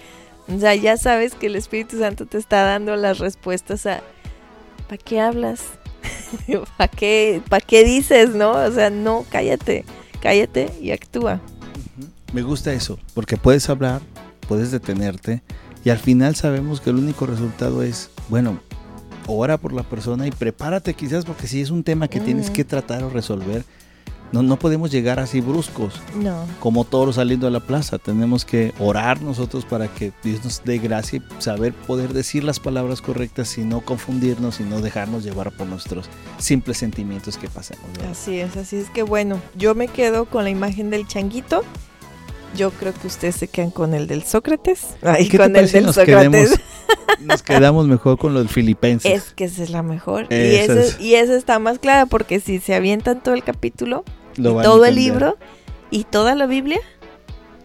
O 0.54 0.60
sea, 0.60 0.76
ya 0.76 0.98
sabes 0.98 1.36
que 1.36 1.48
el 1.48 1.56
Espíritu 1.56 2.00
Santo 2.00 2.26
te 2.26 2.38
está 2.38 2.64
dando 2.64 2.96
las 2.96 3.20
respuestas 3.20 3.86
a 3.86 4.02
¿para 4.88 4.98
qué 4.98 5.20
hablas? 5.20 5.62
¿Para 6.78 6.88
qué, 6.88 7.42
¿Para 7.48 7.66
qué 7.66 7.84
dices, 7.84 8.32
no? 8.32 8.52
O 8.52 8.72
sea, 8.72 8.90
no, 8.90 9.26
cállate, 9.30 9.86
cállate 10.22 10.72
y 10.82 10.92
actúa. 10.92 11.40
Me 12.34 12.42
gusta 12.42 12.74
eso, 12.74 13.00
porque 13.14 13.38
puedes 13.38 13.70
hablar, 13.70 14.02
puedes 14.48 14.72
detenerte 14.72 15.42
y 15.84 15.90
al 15.90 16.00
final 16.00 16.36
sabemos 16.36 16.82
que 16.82 16.90
el 16.90 16.98
único 16.98 17.26
resultado 17.26 17.84
es, 17.84 18.10
bueno, 18.30 18.60
ora 19.28 19.58
por 19.58 19.74
la 19.74 19.84
persona 19.84 20.28
y 20.28 20.32
prepárate 20.32 20.94
quizás 20.94 21.26
porque 21.26 21.48
si 21.48 21.62
es 21.62 21.70
un 21.70 21.84
tema 21.84 22.08
que 22.08 22.20
tienes 22.20 22.50
que 22.50 22.66
tratar 22.66 23.04
o 23.04 23.10
resolver, 23.10 23.64
no, 24.32 24.44
no 24.44 24.60
podemos 24.60 24.92
llegar 24.92 25.20
así 25.20 25.42
bruscos. 25.42 26.02
No. 26.16 26.46
Como 26.60 26.84
todos 26.84 27.16
saliendo 27.16 27.48
a 27.48 27.50
la 27.50 27.60
plaza. 27.60 27.98
Tenemos 27.98 28.46
que 28.46 28.74
orar 28.80 29.22
nosotros 29.22 29.66
para 29.66 29.88
que 29.88 30.12
Dios 30.24 30.44
nos 30.44 30.64
dé 30.64 30.78
gracia 30.78 31.18
y 31.20 31.42
saber 31.42 31.74
poder 31.74 32.14
decir 32.14 32.44
las 32.44 32.60
palabras 32.60 33.02
correctas 33.02 33.58
y 33.58 33.62
no 33.62 33.82
confundirnos 33.82 34.60
y 34.60 34.64
no 34.64 34.82
dejarnos 34.82 35.24
llevar 35.24 35.52
por 35.52 35.68
nuestros 35.68 36.10
simples 36.38 36.78
sentimientos 36.78 37.38
que 37.38 37.50
pasemos. 37.50 37.86
Así 38.10 38.40
es, 38.40 38.56
así 38.58 38.78
es 38.78 38.90
que 38.90 39.04
bueno, 39.04 39.42
yo 39.56 39.76
me 39.76 39.88
quedo 39.88 40.26
con 40.26 40.44
la 40.44 40.50
imagen 40.50 40.90
del 40.90 41.08
changuito. 41.08 41.64
Yo 42.56 42.72
creo 42.72 42.94
que 42.94 43.08
ustedes 43.08 43.36
se 43.36 43.48
quedan 43.48 43.70
con 43.70 43.94
el 43.94 44.08
del 44.08 44.24
Sócrates. 44.24 44.96
Ay, 45.04 45.30
con 45.30 45.56
el 45.56 45.72
del 45.72 45.86
nos 45.86 45.96
Sócrates. 45.96 46.60
Nos 47.22 47.44
quedamos 47.44 47.88
mejor 47.88 48.18
con 48.18 48.34
lo 48.34 48.40
del 48.40 48.50
filipenses. 48.50 49.12
Es 49.12 49.34
que 49.34 49.46
esa 49.46 49.64
es 49.64 49.70
la 49.70 49.84
mejor. 49.84 50.28
y, 50.30 50.36
esa 50.36 51.02
y 51.02 51.16
esa 51.16 51.36
está 51.36 51.60
más 51.60 51.80
clara 51.80 52.06
porque 52.06 52.40
si 52.40 52.60
se 52.60 52.76
avientan 52.76 53.22
todo 53.22 53.36
el 53.36 53.44
capítulo, 53.44 54.04
todo 54.36 54.86
el 54.86 54.96
libro 54.96 55.38
y 55.92 56.04
toda 56.06 56.36
la 56.36 56.46
Biblia. 56.46 56.80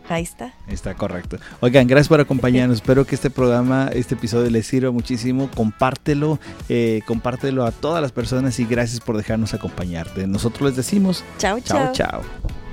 Ahí 0.08 0.22
está. 0.22 0.52
Está 0.68 0.94
correcto. 0.94 1.38
Oigan, 1.60 1.86
gracias 1.86 2.08
por 2.08 2.20
acompañarnos. 2.20 2.76
Espero 2.76 3.06
que 3.06 3.14
este 3.14 3.30
programa, 3.30 3.88
este 3.92 4.14
episodio 4.14 4.50
les 4.50 4.66
sirva 4.66 4.90
muchísimo. 4.90 5.50
Compártelo, 5.54 6.38
eh, 6.68 7.00
compártelo 7.06 7.64
a 7.64 7.72
todas 7.72 8.02
las 8.02 8.12
personas 8.12 8.58
y 8.60 8.66
gracias 8.66 9.00
por 9.00 9.16
dejarnos 9.16 9.54
acompañarte. 9.54 10.26
Nosotros 10.26 10.68
les 10.68 10.76
decimos 10.76 11.24
chao, 11.38 11.58
chao. 11.60 11.92
Chao, 11.92 12.22
chao. 12.22 12.63